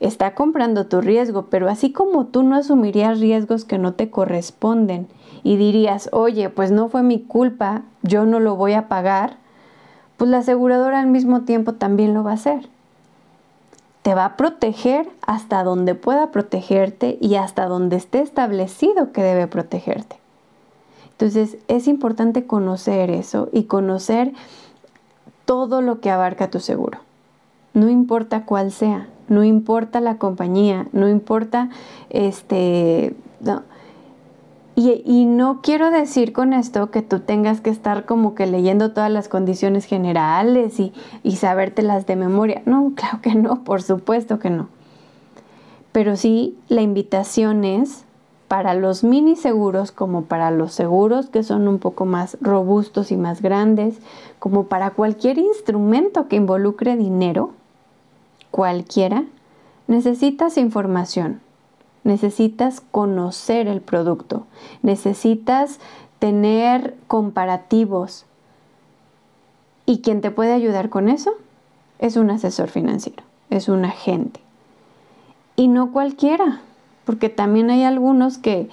Está 0.00 0.34
comprando 0.34 0.86
tu 0.86 1.00
riesgo, 1.00 1.46
pero 1.46 1.68
así 1.68 1.92
como 1.92 2.26
tú 2.26 2.42
no 2.42 2.56
asumirías 2.56 3.20
riesgos 3.20 3.64
que 3.64 3.78
no 3.78 3.92
te 3.92 4.10
corresponden 4.10 5.06
y 5.42 5.56
dirías, 5.56 6.08
oye, 6.12 6.50
pues 6.50 6.70
no 6.70 6.88
fue 6.88 7.02
mi 7.02 7.20
culpa, 7.20 7.82
yo 8.02 8.24
no 8.24 8.40
lo 8.40 8.56
voy 8.56 8.74
a 8.74 8.88
pagar, 8.88 9.36
pues 10.16 10.30
la 10.30 10.38
aseguradora 10.38 11.00
al 11.00 11.06
mismo 11.06 11.42
tiempo 11.42 11.74
también 11.74 12.14
lo 12.14 12.22
va 12.22 12.32
a 12.32 12.34
hacer. 12.34 12.68
Te 14.02 14.14
va 14.14 14.24
a 14.24 14.36
proteger 14.36 15.08
hasta 15.26 15.62
donde 15.62 15.94
pueda 15.94 16.30
protegerte 16.30 17.18
y 17.20 17.36
hasta 17.36 17.66
donde 17.66 17.96
esté 17.96 18.20
establecido 18.20 19.12
que 19.12 19.22
debe 19.22 19.46
protegerte. 19.46 20.18
Entonces 21.12 21.58
es 21.68 21.86
importante 21.86 22.46
conocer 22.46 23.10
eso 23.10 23.48
y 23.52 23.64
conocer 23.64 24.32
todo 25.44 25.82
lo 25.82 26.00
que 26.00 26.10
abarca 26.10 26.50
tu 26.50 26.60
seguro. 26.60 26.98
No 27.74 27.88
importa 27.88 28.44
cuál 28.46 28.72
sea, 28.72 29.08
no 29.28 29.44
importa 29.44 30.00
la 30.00 30.16
compañía, 30.16 30.88
no 30.92 31.08
importa 31.08 31.68
este, 32.08 33.14
y, 34.80 35.24
no 35.24 35.60
quiero 35.62 35.90
decir 35.90 36.32
con 36.32 36.52
esto 36.52 36.90
que 36.90 37.02
tú 37.02 37.20
tengas 37.20 37.60
que 37.60 37.70
estar 37.70 38.06
como 38.06 38.34
que 38.34 38.46
leyendo 38.46 38.92
todas 38.92 39.10
las 39.10 39.28
condiciones 39.28 39.84
generales 39.84 40.78
y, 40.80 40.92
y 41.22 41.36
sabértelas 41.36 42.06
de 42.06 42.16
memoria. 42.16 42.62
No, 42.66 42.92
claro 42.94 43.20
que 43.20 43.34
no, 43.34 43.64
por 43.64 43.82
supuesto 43.82 44.38
que 44.38 44.50
no. 44.50 44.68
Pero 45.92 46.16
sí, 46.16 46.56
la 46.68 46.82
invitación 46.82 47.64
es 47.64 48.04
para 48.48 48.74
los 48.74 49.04
mini 49.04 49.36
seguros 49.36 49.92
como 49.92 50.22
para 50.22 50.50
los 50.50 50.72
seguros 50.72 51.28
que 51.28 51.42
son 51.42 51.68
un 51.68 51.78
poco 51.78 52.04
más 52.04 52.36
robustos 52.40 53.12
y 53.12 53.16
más 53.16 53.42
grandes, 53.42 53.98
como 54.38 54.64
para 54.64 54.90
cualquier 54.90 55.38
instrumento 55.38 56.26
que 56.28 56.36
involucre 56.36 56.96
dinero, 56.96 57.50
cualquiera, 58.50 59.24
necesitas 59.86 60.56
información 60.58 61.40
necesitas 62.04 62.80
conocer 62.80 63.68
el 63.68 63.80
producto, 63.80 64.46
necesitas 64.82 65.78
tener 66.18 66.96
comparativos. 67.06 68.26
¿Y 69.86 70.00
quien 70.00 70.20
te 70.20 70.30
puede 70.30 70.52
ayudar 70.52 70.88
con 70.88 71.08
eso? 71.08 71.32
Es 71.98 72.16
un 72.16 72.30
asesor 72.30 72.68
financiero, 72.68 73.22
es 73.50 73.68
un 73.68 73.84
agente. 73.84 74.40
Y 75.56 75.68
no 75.68 75.92
cualquiera, 75.92 76.60
porque 77.04 77.28
también 77.28 77.70
hay 77.70 77.84
algunos 77.84 78.38
que, 78.38 78.68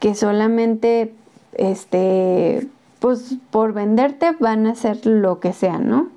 que 0.00 0.14
solamente, 0.14 1.14
este, 1.52 2.68
pues 2.98 3.36
por 3.50 3.72
venderte 3.72 4.32
van 4.40 4.66
a 4.66 4.72
hacer 4.72 5.04
lo 5.06 5.38
que 5.38 5.52
sea, 5.52 5.78
¿no? 5.78 6.08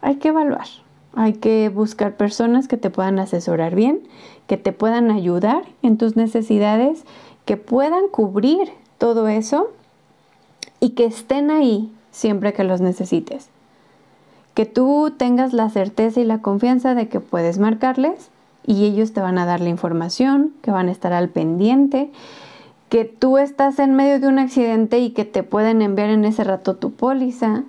Hay 0.00 0.16
que 0.16 0.28
evaluar. 0.28 0.66
Hay 1.16 1.34
que 1.34 1.68
buscar 1.68 2.16
personas 2.16 2.66
que 2.66 2.76
te 2.76 2.90
puedan 2.90 3.18
asesorar 3.18 3.74
bien, 3.74 4.00
que 4.46 4.56
te 4.56 4.72
puedan 4.72 5.10
ayudar 5.10 5.62
en 5.82 5.96
tus 5.96 6.16
necesidades, 6.16 7.04
que 7.44 7.56
puedan 7.56 8.08
cubrir 8.08 8.70
todo 8.98 9.28
eso 9.28 9.70
y 10.80 10.90
que 10.90 11.04
estén 11.04 11.50
ahí 11.50 11.92
siempre 12.10 12.52
que 12.52 12.64
los 12.64 12.80
necesites. 12.80 13.48
Que 14.54 14.66
tú 14.66 15.12
tengas 15.16 15.52
la 15.52 15.70
certeza 15.70 16.20
y 16.20 16.24
la 16.24 16.42
confianza 16.42 16.94
de 16.94 17.08
que 17.08 17.20
puedes 17.20 17.58
marcarles 17.58 18.30
y 18.66 18.84
ellos 18.84 19.12
te 19.12 19.20
van 19.20 19.38
a 19.38 19.46
dar 19.46 19.60
la 19.60 19.68
información, 19.68 20.52
que 20.62 20.70
van 20.70 20.88
a 20.88 20.92
estar 20.92 21.12
al 21.12 21.28
pendiente, 21.28 22.10
que 22.88 23.04
tú 23.04 23.38
estás 23.38 23.78
en 23.78 23.94
medio 23.94 24.20
de 24.20 24.28
un 24.28 24.38
accidente 24.38 24.98
y 24.98 25.10
que 25.10 25.24
te 25.24 25.42
pueden 25.42 25.82
enviar 25.82 26.10
en 26.10 26.24
ese 26.24 26.44
rato 26.44 26.76
tu 26.76 26.92
póliza 26.92 27.64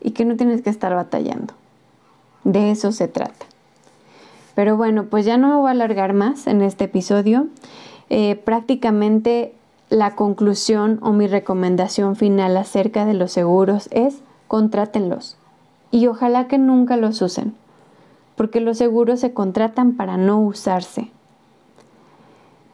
y 0.00 0.12
que 0.12 0.24
no 0.24 0.36
tienes 0.36 0.62
que 0.62 0.70
estar 0.70 0.94
batallando. 0.94 1.54
De 2.44 2.70
eso 2.70 2.92
se 2.92 3.08
trata. 3.08 3.46
Pero 4.54 4.76
bueno, 4.76 5.04
pues 5.04 5.24
ya 5.24 5.36
no 5.36 5.48
me 5.48 5.56
voy 5.56 5.68
a 5.68 5.72
alargar 5.72 6.12
más 6.12 6.46
en 6.46 6.62
este 6.62 6.84
episodio. 6.84 7.46
Eh, 8.08 8.36
prácticamente 8.36 9.54
la 9.88 10.14
conclusión 10.14 10.98
o 11.02 11.12
mi 11.12 11.26
recomendación 11.26 12.16
final 12.16 12.56
acerca 12.56 13.04
de 13.04 13.14
los 13.14 13.32
seguros 13.32 13.88
es 13.92 14.20
contrátenlos. 14.48 15.36
Y 15.90 16.06
ojalá 16.06 16.46
que 16.46 16.58
nunca 16.58 16.96
los 16.96 17.20
usen, 17.22 17.54
porque 18.36 18.60
los 18.60 18.78
seguros 18.78 19.20
se 19.20 19.32
contratan 19.32 19.96
para 19.96 20.16
no 20.16 20.40
usarse. 20.40 21.10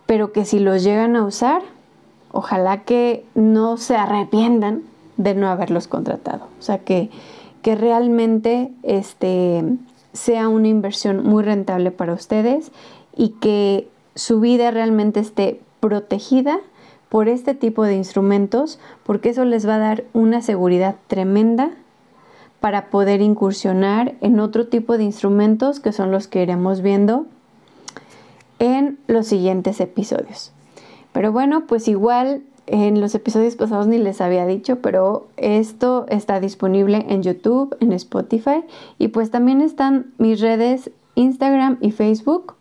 Pero 0.04 0.32
que 0.32 0.44
si 0.44 0.58
los 0.58 0.82
llegan 0.82 1.16
a 1.16 1.24
usar, 1.24 1.62
ojalá 2.32 2.84
que 2.84 3.24
no 3.34 3.76
se 3.78 3.96
arrepientan 3.96 4.82
de 5.16 5.34
no 5.34 5.48
haberlos 5.48 5.88
contratado. 5.88 6.48
O 6.58 6.62
sea, 6.62 6.78
que 6.78 7.10
que 7.66 7.74
realmente 7.74 8.70
este, 8.84 9.64
sea 10.12 10.48
una 10.48 10.68
inversión 10.68 11.24
muy 11.24 11.42
rentable 11.42 11.90
para 11.90 12.12
ustedes 12.12 12.70
y 13.16 13.30
que 13.40 13.88
su 14.14 14.38
vida 14.38 14.70
realmente 14.70 15.18
esté 15.18 15.60
protegida 15.80 16.60
por 17.08 17.28
este 17.28 17.54
tipo 17.54 17.82
de 17.82 17.96
instrumentos, 17.96 18.78
porque 19.02 19.30
eso 19.30 19.44
les 19.44 19.66
va 19.66 19.74
a 19.74 19.80
dar 19.80 20.04
una 20.12 20.42
seguridad 20.42 20.94
tremenda 21.08 21.72
para 22.60 22.88
poder 22.88 23.20
incursionar 23.20 24.14
en 24.20 24.38
otro 24.38 24.68
tipo 24.68 24.96
de 24.96 25.02
instrumentos 25.02 25.80
que 25.80 25.90
son 25.90 26.12
los 26.12 26.28
que 26.28 26.44
iremos 26.44 26.82
viendo 26.82 27.26
en 28.60 28.96
los 29.08 29.26
siguientes 29.26 29.80
episodios. 29.80 30.52
Pero 31.10 31.32
bueno, 31.32 31.66
pues 31.66 31.88
igual 31.88 32.44
en 32.66 33.00
los 33.00 33.14
episodios 33.14 33.56
pasados 33.56 33.86
ni 33.86 33.98
les 33.98 34.20
había 34.20 34.46
dicho, 34.46 34.80
pero 34.80 35.28
esto 35.36 36.06
está 36.08 36.40
disponible 36.40 37.04
en 37.08 37.22
YouTube, 37.22 37.76
en 37.80 37.92
Spotify 37.92 38.64
y 38.98 39.08
pues 39.08 39.30
también 39.30 39.60
están 39.60 40.12
mis 40.18 40.40
redes 40.40 40.90
Instagram 41.14 41.78
y 41.80 41.92
Facebook. 41.92 42.54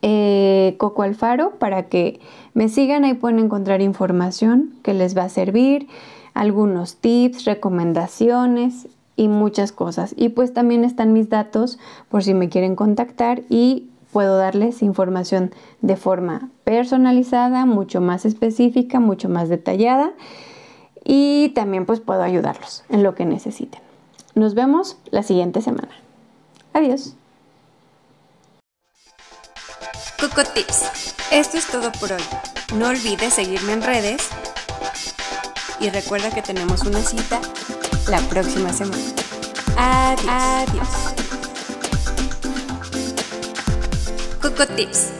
Eh, 0.00 0.76
Coco 0.78 1.02
Alfaro 1.02 1.58
para 1.58 1.88
que 1.88 2.20
me 2.54 2.68
sigan 2.68 3.04
ahí 3.04 3.14
pueden 3.14 3.40
encontrar 3.40 3.80
información 3.80 4.74
que 4.84 4.94
les 4.94 5.16
va 5.16 5.24
a 5.24 5.28
servir 5.28 5.88
algunos 6.34 6.96
tips 6.98 7.44
recomendaciones 7.44 8.86
y 9.16 9.26
muchas 9.26 9.72
cosas 9.72 10.14
y 10.16 10.28
pues 10.28 10.54
también 10.54 10.84
están 10.84 11.12
mis 11.12 11.28
datos 11.28 11.80
por 12.08 12.22
si 12.22 12.32
me 12.32 12.48
quieren 12.48 12.76
contactar 12.76 13.42
y 13.50 13.88
puedo 14.12 14.38
darles 14.38 14.82
información 14.82 15.52
de 15.80 15.96
forma 15.96 16.50
personalizada, 16.64 17.66
mucho 17.66 18.00
más 18.00 18.24
específica, 18.24 19.00
mucho 19.00 19.28
más 19.28 19.48
detallada 19.48 20.12
y 21.04 21.50
también 21.54 21.86
pues 21.86 22.00
puedo 22.00 22.22
ayudarlos 22.22 22.84
en 22.88 23.02
lo 23.02 23.14
que 23.14 23.24
necesiten. 23.24 23.80
Nos 24.34 24.54
vemos 24.54 24.98
la 25.10 25.22
siguiente 25.22 25.62
semana. 25.62 25.90
Adiós. 26.72 27.14
Coco 30.20 30.42
Tips. 30.54 31.14
Esto 31.30 31.58
es 31.58 31.66
todo 31.66 31.92
por 31.92 32.12
hoy. 32.12 32.22
No 32.76 32.88
olvides 32.88 33.34
seguirme 33.34 33.72
en 33.72 33.82
redes 33.82 34.28
y 35.80 35.90
recuerda 35.90 36.30
que 36.30 36.42
tenemos 36.42 36.82
una 36.82 37.00
cita 37.00 37.40
la 38.08 38.20
próxima 38.28 38.72
semana. 38.72 39.02
Adiós. 39.76 40.28
Adiós. 40.28 41.07
Coco 44.40 44.64
Tips 44.66 45.17